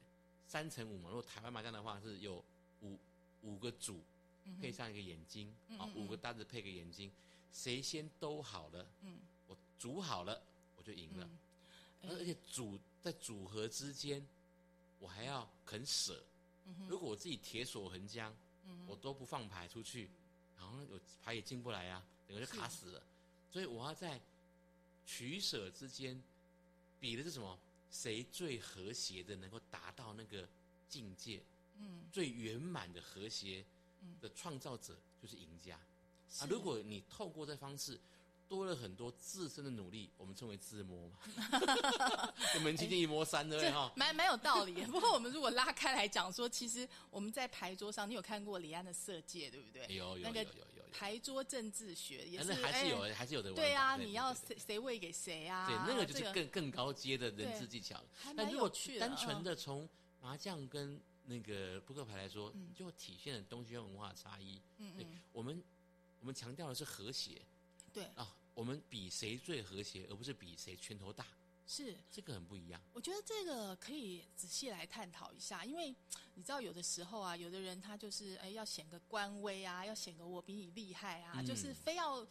[0.46, 2.44] 三乘五嘛，如果台湾麻将的话是有
[2.82, 2.98] 五
[3.44, 4.04] 五个组，
[4.60, 7.10] 配上一个眼睛啊，五个单子配个眼睛，
[7.54, 9.20] 谁先都好了，嗯。
[9.48, 10.42] 我组好了
[10.76, 11.30] 我就赢了，
[12.02, 14.28] 而且组在组合之间，
[15.00, 16.24] 我还要肯舍。
[16.66, 18.36] 嗯如果我自己铁锁横江，
[18.66, 20.10] 嗯我都不放牌出去，
[20.58, 23.02] 然后有牌也进不来啊，整个就卡死了。
[23.52, 24.22] 所以我要在
[25.06, 26.22] 取舍之间
[27.00, 27.58] 比的是什么？
[27.92, 30.48] 谁最和谐的能够达到那个
[30.88, 31.42] 境界？
[31.78, 33.66] 嗯，最圆满的和谐
[34.02, 35.76] 嗯的创造者就是赢家。
[36.38, 38.00] 啊，如果你透过这方式
[38.50, 41.20] 多了很多自身的努力，我们称为自摸嘛，
[42.54, 43.92] 就门清净一摸三，对不对哈？
[43.96, 44.74] 蛮蛮有道理。
[44.86, 49.84] 不过我们如果拉开来讲说，其实我们在牌桌上，你有看过李安的《色戒》，对不对？
[49.96, 53.54] 有有有有有有牌桌政治学也是，是还是有哎还是有的。
[53.54, 55.68] 对啊，你要对谁谁喂给谁啊？
[55.68, 58.06] 对，那个就是更更高阶的人质技巧了。
[58.18, 58.70] 还蛮但如果。
[59.00, 59.88] 单纯嗯的从
[60.22, 64.60] 麻将跟那个扑克牌来说，就体现了东西方文化的差异。
[64.78, 65.64] 对嗯嗯，我们
[66.22, 67.42] 我们强调的是和谐
[67.94, 71.26] 对，啊，我们比谁最和谐，而不是比谁拳头大，
[71.66, 71.96] 是。
[72.12, 72.82] 这个很不一样。
[72.92, 75.96] 我觉得这个可以仔细来探讨一下，因为
[76.36, 82.28] 你知道有的时候啊，有的人他就是哎要显个官威啊，要显个我比你厉害啊，嗯就是非要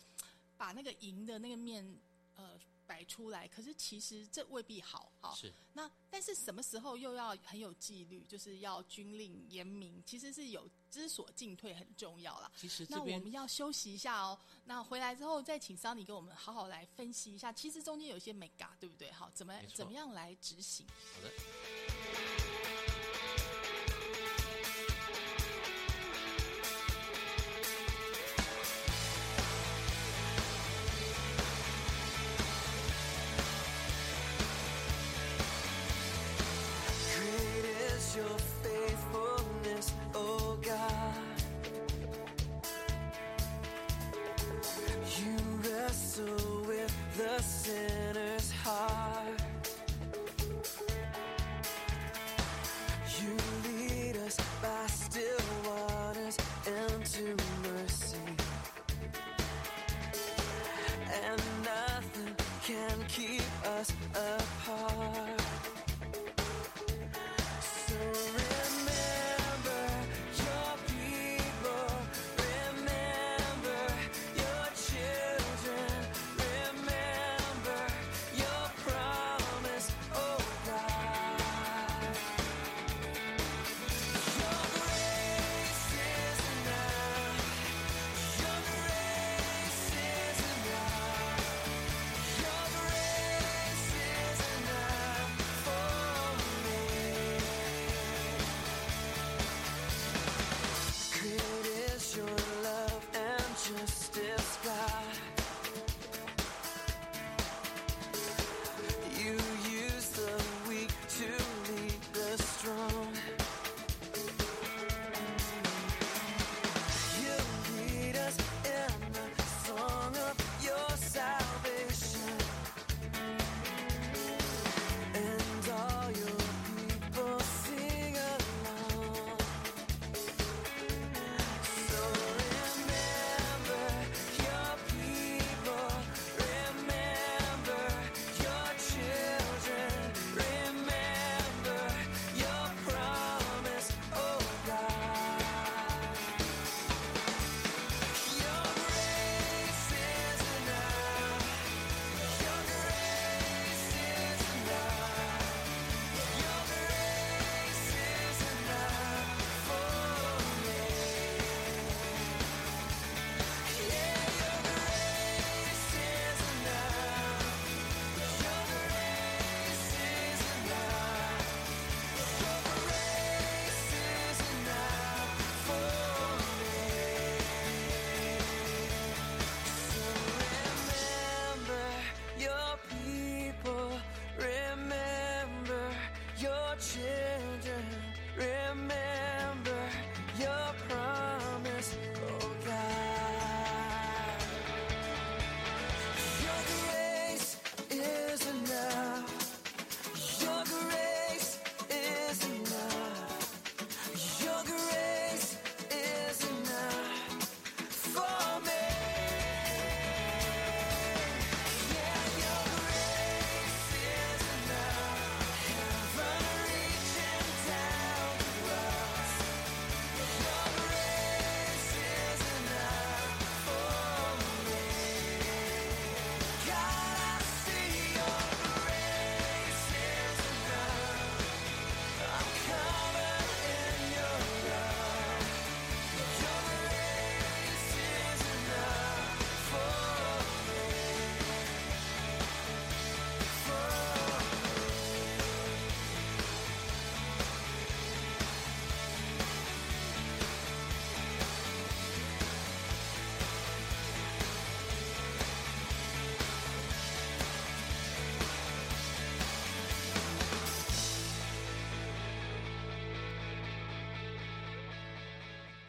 [0.58, 1.96] 把那个赢的那个面
[2.36, 5.10] 呃摆出来，可是其实这未必好。
[5.22, 12.50] 好，是那但是什么时候又要很有纪律，就是要军令严明，其实是有知所进退很重要啦。
[12.56, 14.38] 其实那我这边们要休息一下哦。
[14.64, 19.10] 那回来之后再请桑尼给我们好好来分析一下，其实中间有一些美嘎，对不对？
[19.12, 20.86] 好，怎么怎么样来执行？
[21.14, 22.57] 好的。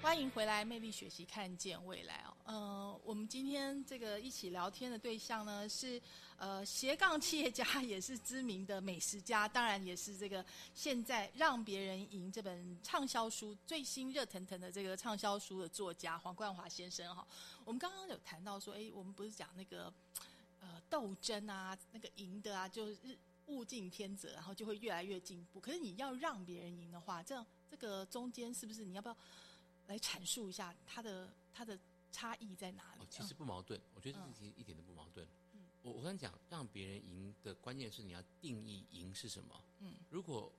[0.09, 2.33] 欢迎回来，魅力学习，看见未来哦。
[2.45, 6.01] 呃，我们今天这个一起聊天的对象呢是
[6.35, 10.43] 呃斜杠企业家，也是知名的美食家，当然也是这个
[10.73, 17.25] 现在让别人赢这本畅销书最新热腾腾的这个畅销书的作家黄冠华先生哈。
[17.63, 19.93] 我们刚刚有谈到说，哎，我们不是讲那个
[20.59, 22.97] 呃斗争啊，那个赢的啊，就是
[23.45, 25.59] 物竞天择，然后就会越来越进步。
[25.59, 29.15] 可是你要让别人赢的话，这样这个中间是不是你要不要
[29.89, 31.77] 来阐述一下它的它的
[32.11, 33.01] 差异在哪里？
[33.01, 35.27] 哦，其实不矛盾，我觉得这嗯其实一点都不矛盾。
[35.53, 39.63] 嗯我我刚讲让别人赢的关键是你要定义赢是什么。
[39.79, 40.51] 嗯，如果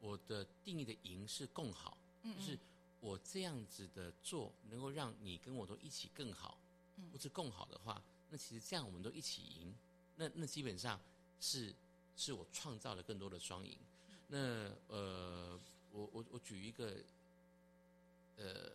[0.00, 2.58] 我的定义的赢是共好，嗯就是
[3.00, 6.58] 我这样子的做能够让你跟我都一起更好，
[6.96, 9.72] 嗯或是共好的话，那其实这样我们都一起赢，
[10.16, 10.98] 那那基本上
[11.38, 11.72] 是
[12.16, 13.78] 是我创造了更多的双赢。
[14.26, 15.58] 那呃，
[15.92, 16.96] 我我我举一个
[18.38, 18.70] 呃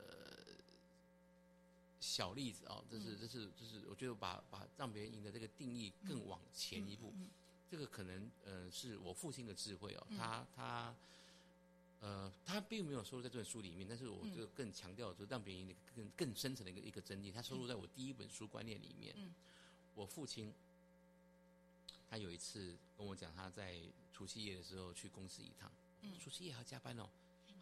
[2.00, 7.14] 小例子哦，这是这是这是我觉得把把让别人赢的这个定义更往前一步，
[7.72, 10.96] 这个可能呃是我父亲的智慧哦，他他
[12.02, 19.16] 呃他并没有收录在这本书里面，但是我就更强调就是让别人赢的更更深层的一个一个真理，他收录在我第一本书观念里面。
[19.96, 20.52] 我父亲
[22.10, 23.80] 他有一次跟我讲，他在
[24.12, 25.72] 除夕夜的时候去公司一趟，
[26.20, 27.08] 除夕夜还要加班哦。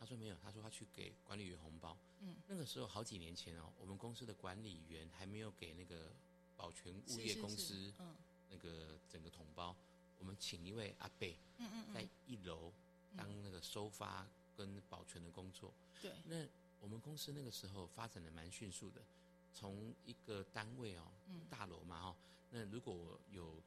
[0.01, 1.95] 他说没有，他说他去给管理员红包。
[2.21, 6.11] 嗯，那个时候好几年前哦，我们公司的管理员还没有给那个
[6.57, 8.15] 保全物业公司嗯
[8.49, 9.75] 那个整个统包，
[10.17, 12.73] 我们请一位阿贝嗯在一楼
[13.15, 14.27] 当那个收发
[14.57, 15.71] 跟保全的工作。
[16.01, 16.47] 对，那
[16.79, 19.03] 我们公司那个时候发展的蛮迅速的，
[19.53, 21.11] 从一个单位哦，
[21.47, 22.15] 大楼嘛哦，
[22.49, 23.61] 那如果有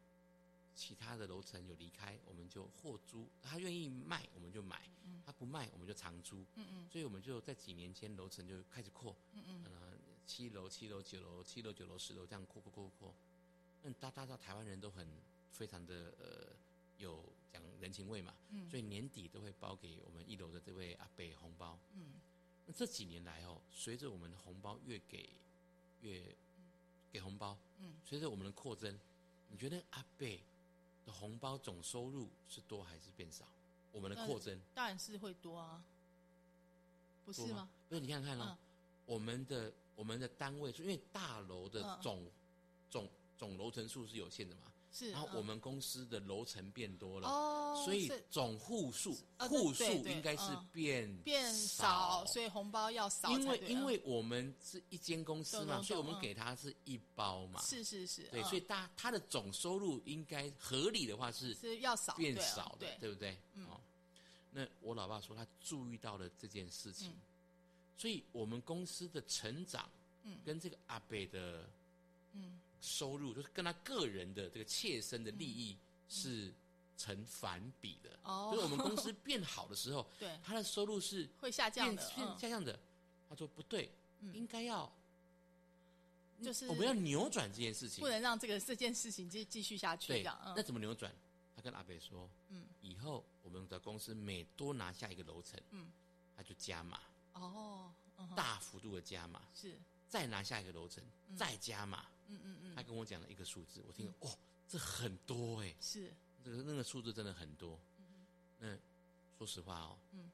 [0.75, 4.89] 其他的楼层有离开，我们就货租，他愿意卖我们就买，
[5.25, 9.93] 他不卖我们就长租，嗯嗯，所以我们就在几年间楼层就开始扩，嗯嗯，呃，
[10.27, 13.15] 七楼、七楼、九楼、七楼、九楼、十楼这样扩扩扩扩，
[13.83, 15.07] 那大大到台湾人都很
[15.51, 16.57] 非常的呃
[16.99, 22.15] 有讲人情味嘛，嗯，所以年底都会包给我们一楼的这位阿北红包，嗯，
[22.67, 25.31] 那这几年来哦，随着我们的红包越给
[26.01, 26.35] 越
[27.11, 28.99] 给红包，嗯，随着我们的扩增，
[29.49, 30.43] 你觉得阿贝
[31.05, 33.45] 的红包总收入是多还是变少？
[33.93, 35.83] 我们的扩增当然是会多啊，
[37.25, 37.69] 不是吗？？
[37.89, 38.59] 不是，你看看哦，嗯
[39.07, 42.27] 我们的我们的单位，因为大楼的嗯总、
[42.91, 44.63] 总总楼层数是有限的嘛，
[44.95, 45.37] 是，然后嗯。
[45.37, 50.69] 我们公司的楼层变多了，哦，所以总户数户数应该是嗯。
[50.73, 58.45] 变变少，所以红包要少因为，因为我们是一间公司嘛，所以我们给他是一包嘛，是是是，对，嗯。
[58.45, 63.37] 所以大他的总收入应该合理的话是是要少变少的，对，不对？
[63.69, 63.81] 哦，
[64.53, 67.21] 那我老爸说他注意到了这件事情，嗯。
[67.97, 69.89] 所以我们公司的成长，
[70.25, 71.69] 嗯，跟这个阿北的，
[72.33, 75.77] 嗯，收入就是跟他个人的这个切身的利益
[76.09, 76.53] 是
[76.99, 78.11] 成反比的。
[78.25, 78.51] 嗯哦。
[78.55, 80.39] 就是我们公司 变好的时候，对。
[80.43, 82.03] 他的收入是会下降的，
[82.39, 82.79] 下降的。
[83.29, 83.91] 他说不对，
[84.35, 84.93] 应该要，
[86.43, 88.03] 就是我们要扭转这件事情。
[88.03, 88.09] 不。
[88.09, 91.13] 能让这个这件事情继继续下去，对样，，那嗯，怎么扭转？
[91.57, 95.91] 他跟阿北说，嗯，以后我们的公司每多拿下一个楼层，嗯，
[96.37, 97.01] 他就加码，
[97.33, 99.79] 哦，嗯大幅度的加码，是，
[100.09, 101.03] 再拿下一个楼层，
[101.37, 106.13] 再加码，嗯嗯嗯，他跟我讲了一个数字，我听了，哦，这很多哎、是，
[106.45, 107.79] 这个那个数字真的很多。
[108.59, 108.75] 那
[109.39, 110.31] 说说实话哦，嗯，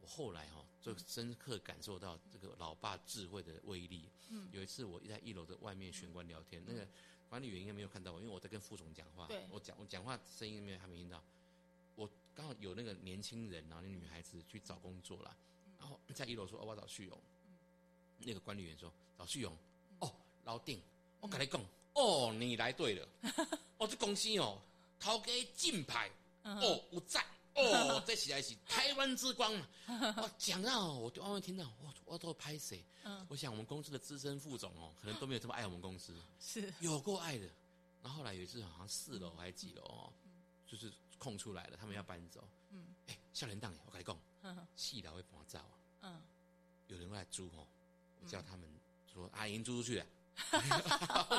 [0.00, 4.08] 我后来哦，就深刻感受到这个老爸智慧的威力。
[4.30, 6.88] 嗯，有一次我在一楼的外面玄关聊天，那个
[7.28, 9.26] 管理员应该没有看到我，因为我在跟副总讲话。
[9.26, 11.22] 对我讲我讲话声音没有还没听到。
[11.94, 15.36] 我刚好有那个年轻人，然后那女孩子去找工作了，
[15.78, 17.20] 然后在一楼说：“哦，我要找旭勇。”
[18.18, 19.56] 那个管理员说：“找旭勇。”
[20.00, 20.12] 哦，
[20.44, 20.80] 老丁，
[21.24, 21.58] 我跟你讲，
[21.94, 23.08] 哦，你来对了。
[23.78, 24.60] 哦，这公司哦，
[25.00, 26.10] 头家金牌，
[26.42, 27.24] 哦，有赞。
[27.54, 29.66] 哦， 这起来是台湾之光嘛！
[30.20, 32.84] 我讲到，我就外面听到，我我都拍谁？
[33.04, 37.48] 嗯我想我们公司的资深副总哦，可能都没有这么爱我们公司，是有够爱的。
[38.02, 40.12] 然后后来有一次好像四楼还是几楼哦，
[40.66, 42.46] 就是空出来了，他们要搬走。
[42.70, 45.72] 嗯，哎，笑脸档耶，我跟你讲，嗯四楼会搬走啊，
[46.02, 46.22] 嗯
[46.88, 47.66] 有人会来租哦，
[48.20, 48.68] 我叫他们
[49.10, 50.06] 说啊，已经租出去了，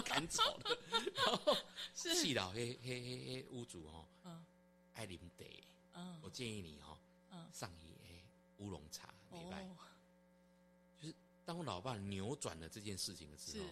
[0.03, 0.77] 赶走了。
[1.13, 1.55] 然后
[1.95, 2.15] 是。
[2.15, 4.45] 四楼黑黑黑黑屋主哦，嗯。
[4.93, 5.45] 爱啉茶，
[5.93, 6.19] 嗯。
[6.21, 6.97] 我建议你哦，
[7.31, 7.47] 嗯。
[7.53, 8.23] 上一黑
[8.59, 9.63] 乌龙茶礼拜。
[9.63, 9.75] 哦
[11.45, 13.71] 当我老爸扭转了这件事情的时候是，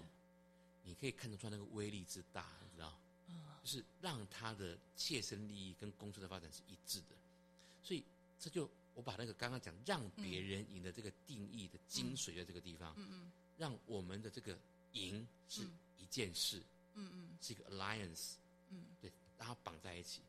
[0.84, 2.96] 你可以看得出来那个威力之大，你知道？
[3.30, 3.36] 嗯。
[3.64, 7.16] 就是让他的切身利益跟公司的发展是一致的，
[7.82, 8.04] 所以
[8.40, 13.32] 这就我把那个刚刚讲让别人赢的这个定义的精髓在这个地方，嗯嗯。
[13.58, 14.56] 让我们的这个
[14.94, 16.62] 赢是嗯一件事，
[16.96, 18.34] 嗯嗯是一个 alliance，
[18.70, 18.86] 嗯。
[19.02, 20.22] 对，让它绑在一起，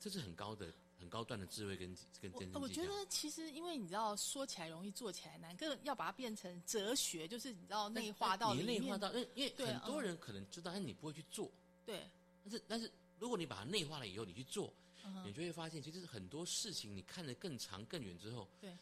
[0.00, 2.84] 这是很高的、很高段的智慧跟跟真我我觉。
[2.86, 8.62] 得其实，因为你知道，说起来容易，做起来难，更要把它变成哲学，就是你知道内化到你。
[8.62, 11.50] 内化到，因为很多嗯人可能知道，但你不会去做。
[11.84, 12.08] 对，
[12.42, 14.72] 但是但是如果你把它内化了以后，你去做，
[15.04, 18.76] 嗯你就会发现，其实很多事情你看得更长更远之后，对，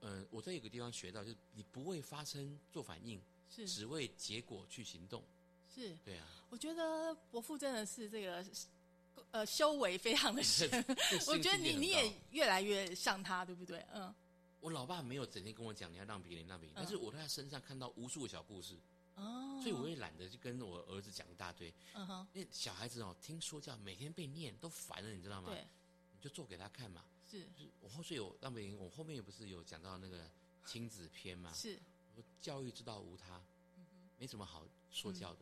[0.00, 3.20] 呃，我在有个地方学到，就是你不会发生做反应，
[3.54, 5.22] 是只为结果去行动。
[5.74, 8.44] 是，对啊，我觉得伯父真的是这个
[9.30, 10.68] 呃修为非常的深，
[11.28, 13.84] 我觉得你你也越来越像他，对不对？
[13.92, 14.14] 嗯
[14.60, 18.76] 我老爸没有整天跟我讲你要让别人让别人，但是我在他身上看到无数个小故事，
[19.14, 21.72] 哦，所以我也懒得去跟我儿子讲一大堆。
[21.94, 25.48] 嗯哼，因为小孩子哦，听说教每天被念都烦了，你知道吗？
[25.48, 25.64] 对，
[26.12, 27.02] 你就做给他看嘛。
[27.30, 30.28] 是就是我后续有让别人，我后面也不是有讲到那个
[30.66, 31.50] 亲子篇嘛？
[31.54, 31.89] 是，我
[32.20, 33.40] 说教育之道无他，
[34.18, 35.38] 没什么好说教的，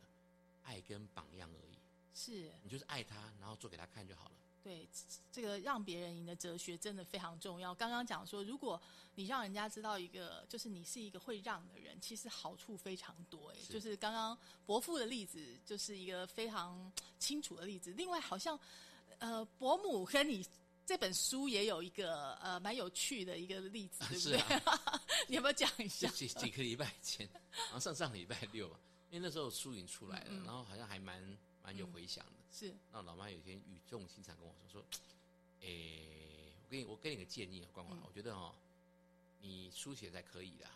[0.63, 1.77] 爱跟榜样而已。
[2.13, 4.35] 是，你就是爱他，然后做给他看就好了。
[4.61, 4.87] 对，
[5.31, 7.73] 这个让别人赢的哲学真的非常重要。
[7.73, 8.79] 刚刚讲说，如果
[9.15, 13.51] 你让人家知道一个，就是你是一个会让的人，其实好处非常多。
[13.51, 17.93] 哎，就是刚刚伯父的例子，就是一个非常清楚的例子。
[17.93, 18.59] 另外，好像
[19.19, 20.45] 呃，伯母跟你
[20.89, 24.39] 这本书也有一个呃蛮有趣的一个例子，对不是对？
[24.39, 26.09] 啊 你要不要讲一下？
[26.09, 28.79] 几几个礼拜前，然后上上礼拜六吧，
[29.11, 32.31] 因为那时候书已经出来了，然后好像还蛮蛮有回响的。
[32.51, 34.85] 是那老妈有一天语重心长跟我说说，
[35.59, 38.55] 诶、我给你我给你个建议啊，关华，嗯我觉得哦，
[39.41, 40.71] 你书写才可以啦，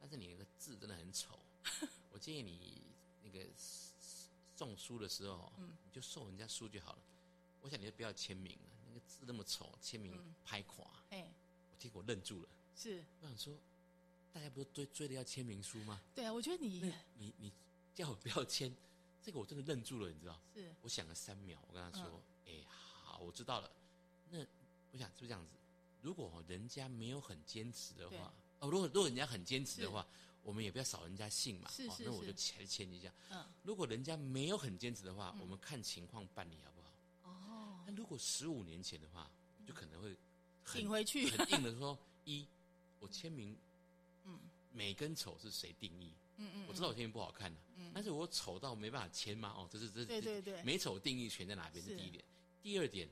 [0.00, 1.38] 但是你那个字真的很丑，
[2.10, 2.80] 我建议你
[3.22, 3.44] 那个
[4.56, 6.98] 送书的时候哦，嗯你就送人家书就好了。
[7.60, 10.86] 我想你就不要签名了，那个字那么丑，签名嗯拍垮。
[11.10, 11.26] 哎，
[11.70, 13.54] 我结果愣住了，是我想说，
[14.32, 16.00] 大家不是追追的要签名书吗？
[16.14, 17.52] 对啊，我觉得你你你
[17.94, 18.74] 叫我不要签，
[19.22, 20.40] 这个我真的愣住了，你知道？
[20.54, 23.70] 是我想了三秒，我跟他说：“嗯哎、好，我知道了。
[24.30, 24.38] 那
[24.92, 25.52] 我想是不是这样子？
[26.00, 30.06] 如果人家没有很坚持的话，哦，如果如果人家很坚持的话，
[30.44, 31.68] 我们也不要扫人家兴嘛。
[31.68, 33.12] 哦，是是那我就是签签一下。
[33.30, 36.77] 嗯如果人家没有很坚持的话，嗯我们看情况办理好不好？
[37.88, 39.30] 哦，那如果十五年前的话，
[39.66, 40.14] 就可能会
[40.62, 42.46] 很顶回去，很硬的说：一，
[43.00, 43.56] 我签名
[44.24, 44.38] 嗯
[44.72, 46.12] 美跟丑是谁定义？
[46.36, 49.52] 嗯嗯，我知道我签名不好看的、嗯但是我丑到没办法签吗？
[49.56, 51.82] 哦，这是这是对对对美丑定义权在哪边？
[51.82, 52.22] 是是第一点。
[52.62, 53.08] 第二点，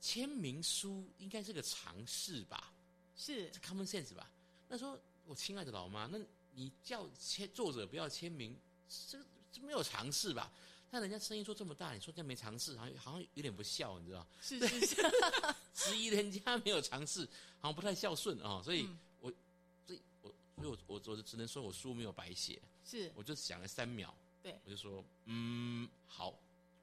[0.00, 2.72] 签名书应该是个尝试吧
[3.16, 4.30] 是是，common sense 吧？
[4.68, 6.18] 那说，我亲爱的老妈，那
[6.54, 8.54] 你叫签作者不要签名，
[9.08, 9.18] 这
[9.50, 10.52] 这没有尝试吧？
[10.90, 14.26] 那人家生意做这么大，你说人家没尝试，好像好像有点不孝，你知道？
[14.40, 15.02] 是是是，
[15.74, 17.24] 质疑人家没有尝试，
[17.60, 18.62] 好像不太孝顺啊、哦。
[18.64, 19.32] 所以嗯我，
[19.86, 26.32] 所以我，所以我我我只能说我书没有白写，是我就想了三秒，对，我就说，嗯，好，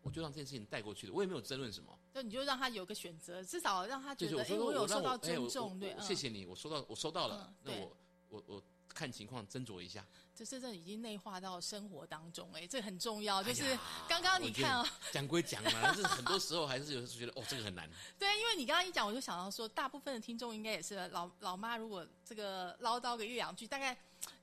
[0.01, 1.97] 我就让这件事情带过去了，我也没有争论什么。
[2.13, 7.97] 就你就让他有个选择，至少让他觉得，哎，就是我有受到尊重，对，嗯谢谢你，我收到我收到了嗯，那我
[8.29, 8.63] 我我
[8.93, 10.05] 看情况斟酌一下。
[10.35, 13.43] 这这这已经内化到生活当中，哎，这很重要。
[13.43, 13.77] 就是
[14.09, 17.87] 刚刚你看啊、讲归讲嘛， 但是很多时候还是有时候觉得哦，这个很难。
[18.17, 23.95] 对，因为你刚刚一讲，我就想到说，大部分的听众应该也是老老妈，如果这个唠叨个一两句，大概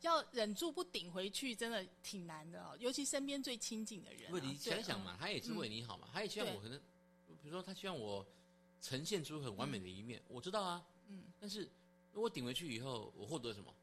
[0.02, 2.76] 要忍住不顶回去，真的挺难的哦。
[2.78, 4.30] 尤其身边最亲近的人、啊。
[4.30, 6.78] 不，你想想嘛，，他也是为你好嘛，他也希望我可能，
[7.42, 8.24] 比如说他希望我
[8.80, 11.68] 呈现出很完美的一面，我知道啊，嗯，但是
[12.12, 13.74] 我顶回去以后，我获得什么？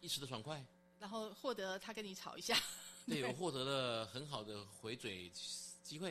[0.00, 0.64] 一时的爽快，
[0.98, 2.56] 然后获得他跟你吵一下，
[3.06, 5.30] 对我获得了很好的回嘴
[5.82, 6.10] 机会，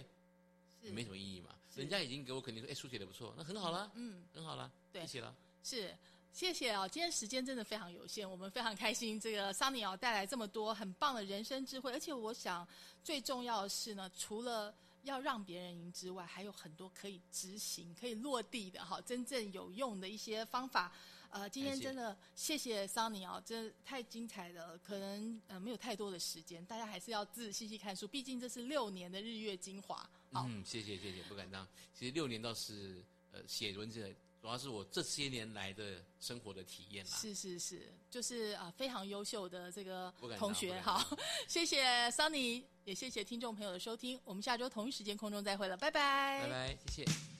[0.81, 1.49] 是也没什么意义嘛。
[1.75, 5.35] 人家已经给我肯定说，哎，书写的不错，那很好了，嗯，很好了，对谢谢了。
[5.63, 5.95] 是，
[6.33, 6.87] 谢谢哦。
[6.87, 12.67] 今天时间真的非常有限，我们非常开心，这个桑尼奥带来这么多很棒的人生智慧，而且我想
[13.03, 14.73] 最重要的是呢，除了
[15.03, 20.91] 要让别人赢之外，还有很多可以执行、可以落地的哈，真正有用的一些方法。
[21.31, 24.77] 呃，今天真的谢谢桑尼哦，真的太精彩了。
[24.79, 29.95] 可能呃没有太多的时间，大家还是要自己细细看书，毕竟这是六年的日月精华。
[30.31, 31.67] 好，嗯，谢谢谢谢，不敢当。
[31.93, 37.11] 其实六年倒是呃写文字，主要是我这些年来的生活的体验啦。
[37.11, 40.69] 是是是，就是啊、非常优秀的这个同学。
[40.69, 41.17] 不敢好，
[41.47, 44.19] 谢谢桑尼，也谢谢听众朋友的收听。
[44.23, 47.38] 我们下周同一时间空中再会了，拜拜，拜拜，谢谢。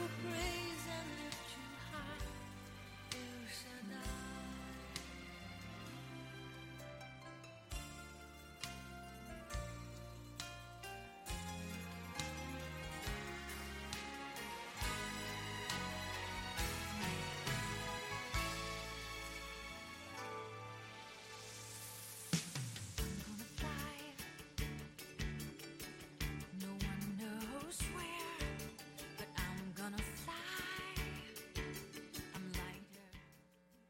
[0.00, 0.69] Will praise